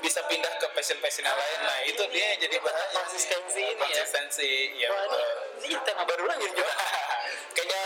bisa 0.00 0.20
pindah 0.28 0.52
ke 0.60 0.66
passion 0.72 0.98
passion 1.00 1.24
yang 1.24 1.36
lain. 1.36 1.58
Nah 1.64 1.78
itu 1.84 2.02
dia 2.12 2.28
jadi 2.40 2.56
bahaya 2.60 2.88
konsistensi 2.96 3.62
ini 3.62 3.76
ya. 3.76 3.84
konsistensi 3.84 4.50
ya 4.76 4.88
Wah, 4.92 5.00
betul 5.08 5.24
ini, 5.60 5.66
ini 5.72 5.76
tema 5.84 6.02
baru 6.04 6.24
lagi 6.28 6.46
juga. 6.52 6.68
Kayaknya 7.56 7.82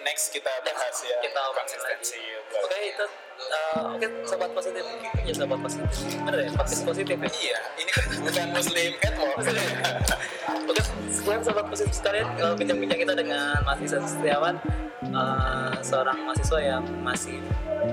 mungkin 0.00 0.16
next 0.16 0.32
kita 0.32 0.48
bahas 0.64 0.96
ya 1.04 1.16
kita 1.20 1.40
konsistensi 1.52 2.20
betul. 2.48 2.64
Oke 2.64 2.78
itu 2.88 3.06
uh, 3.52 3.92
oke 3.92 4.06
sobat 4.24 4.50
positif. 4.56 4.84
Ya 5.28 5.34
sobat 5.36 5.60
positif. 5.60 5.88
Bener 6.24 6.38
ya 6.40 6.50
podcast 6.56 6.82
positif 6.88 7.16
ya? 7.20 7.28
iya 7.36 7.58
ini 7.76 7.90
kan 7.92 8.04
bukan 8.24 8.48
muslim 8.56 8.90
catwalk 8.96 9.36
oke 10.72 10.82
sekian 11.12 11.40
sobat 11.44 11.66
positif 11.68 11.92
sekalian 11.92 12.26
uh, 12.40 12.56
bincang-bincang 12.56 13.00
kita 13.04 13.12
dengan 13.12 13.60
Mas 13.68 13.80
Isan 13.84 14.02
Setiawan 14.08 14.56
uh, 15.12 15.76
seorang 15.84 16.16
mahasiswa 16.24 16.58
yang 16.64 16.84
masih 17.04 17.36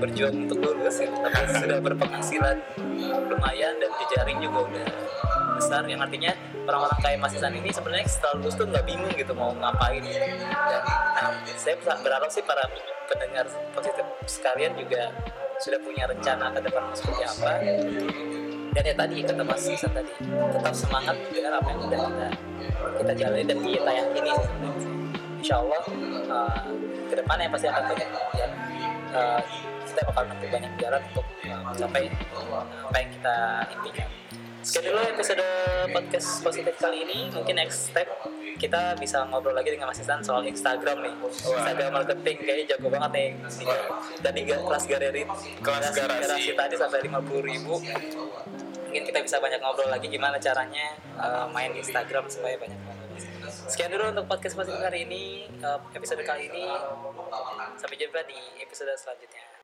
berjuang 0.00 0.48
untuk 0.48 0.64
lulus 0.64 1.04
ya. 1.04 1.12
Tapi 1.12 1.60
sudah 1.60 1.78
berpenghasilan 1.84 2.56
lumayan 3.28 3.76
dan 3.76 3.90
jejaring 4.00 4.38
juga 4.40 4.58
udah 4.64 4.88
besar. 5.60 5.84
Yang 5.84 6.00
artinya 6.08 6.32
orang-orang 6.68 7.00
kayak 7.00 7.18
Mas 7.24 7.32
Isan 7.32 7.56
ini 7.56 7.72
sebenarnya 7.72 8.06
setelah 8.06 8.34
lulus 8.38 8.54
tuh 8.54 8.66
nggak 8.68 8.84
bingung 8.84 9.12
gitu 9.16 9.32
mau 9.32 9.50
ngapain 9.56 10.04
dan 10.04 10.30
nah, 11.16 11.32
saya 11.56 11.74
berharap 11.80 12.28
sih 12.28 12.44
para 12.44 12.68
pendengar 13.08 13.48
positif 13.72 14.04
sekalian 14.28 14.76
juga 14.76 15.10
sudah 15.58 15.80
punya 15.80 16.04
rencana 16.06 16.52
ke 16.52 16.60
depan 16.62 16.82
seperti 16.92 17.22
apa 17.24 17.50
dan 18.76 18.82
ya 18.84 18.94
tadi 18.94 19.24
kata 19.24 19.42
Mas 19.42 19.64
Isan 19.64 19.90
tadi 19.96 20.12
tetap 20.28 20.74
semangat 20.76 21.16
dengan 21.32 21.58
apa 21.58 21.68
yang 21.72 21.80
udah 21.88 21.98
kita 21.98 22.28
kita 22.98 23.12
jalani 23.14 23.44
dan 23.46 23.58
kita 23.62 23.90
sebenarnya. 23.90 24.36
Insya 25.38 25.54
Allah 25.62 25.82
uh, 26.30 26.62
ke 27.08 27.14
depannya 27.14 27.46
pasti 27.50 27.66
akan 27.70 27.82
banyak 27.86 28.08
ya, 28.34 28.48
uh, 29.14 29.40
kita 29.86 30.00
bakal 30.10 30.22
menempuh 30.26 30.50
banyak 30.50 30.72
jalan 30.82 31.00
untuk 31.14 31.26
uh, 31.46 31.62
mencapai 31.62 32.04
apa 32.10 32.96
yang 32.98 33.10
kita 33.14 33.36
impikan. 33.70 34.08
Sekian 34.58 34.90
dulu 34.90 35.00
episode 35.00 35.46
podcast 35.94 36.28
positif 36.42 36.74
kali 36.78 37.06
ini. 37.06 37.18
Mungkin 37.30 37.54
next 37.56 37.90
step 37.94 38.08
kita 38.58 38.98
bisa 38.98 39.22
ngobrol 39.30 39.54
lagi 39.54 39.70
dengan 39.70 39.90
Mas 39.90 40.02
Isan 40.02 40.18
soal 40.20 40.42
Instagram 40.44 40.98
nih. 41.06 41.14
Instagram 41.30 41.90
marketing 41.94 42.36
kayaknya 42.42 42.64
jago 42.74 42.88
banget 42.90 43.10
nih. 43.14 43.28
Tadi 44.18 44.40
kelas 44.46 44.84
galeri 44.90 45.22
Kelas 45.62 45.94
garasi. 45.94 46.52
tadi 46.58 46.74
sampai 46.74 47.06
50 47.06 47.48
ribu 47.48 47.74
mungkin 48.88 49.04
kita 49.04 49.20
bisa 49.20 49.36
banyak 49.36 49.60
ngobrol 49.60 49.92
lagi 49.92 50.08
gimana 50.08 50.40
caranya 50.40 50.96
uh, 51.20 51.44
main 51.52 51.76
Instagram 51.76 52.24
supaya 52.26 52.56
banyak. 52.56 52.80
Sekian 53.68 53.92
dulu 53.92 54.16
untuk 54.16 54.24
podcast 54.26 54.56
positif 54.56 54.80
hari 54.80 55.04
ini, 55.04 55.44
uh, 55.60 55.76
episode 55.92 56.24
kali 56.24 56.48
ini. 56.48 56.64
Sampai 57.76 58.00
jumpa 58.00 58.24
di 58.24 58.64
episode 58.64 58.96
selanjutnya. 58.96 59.57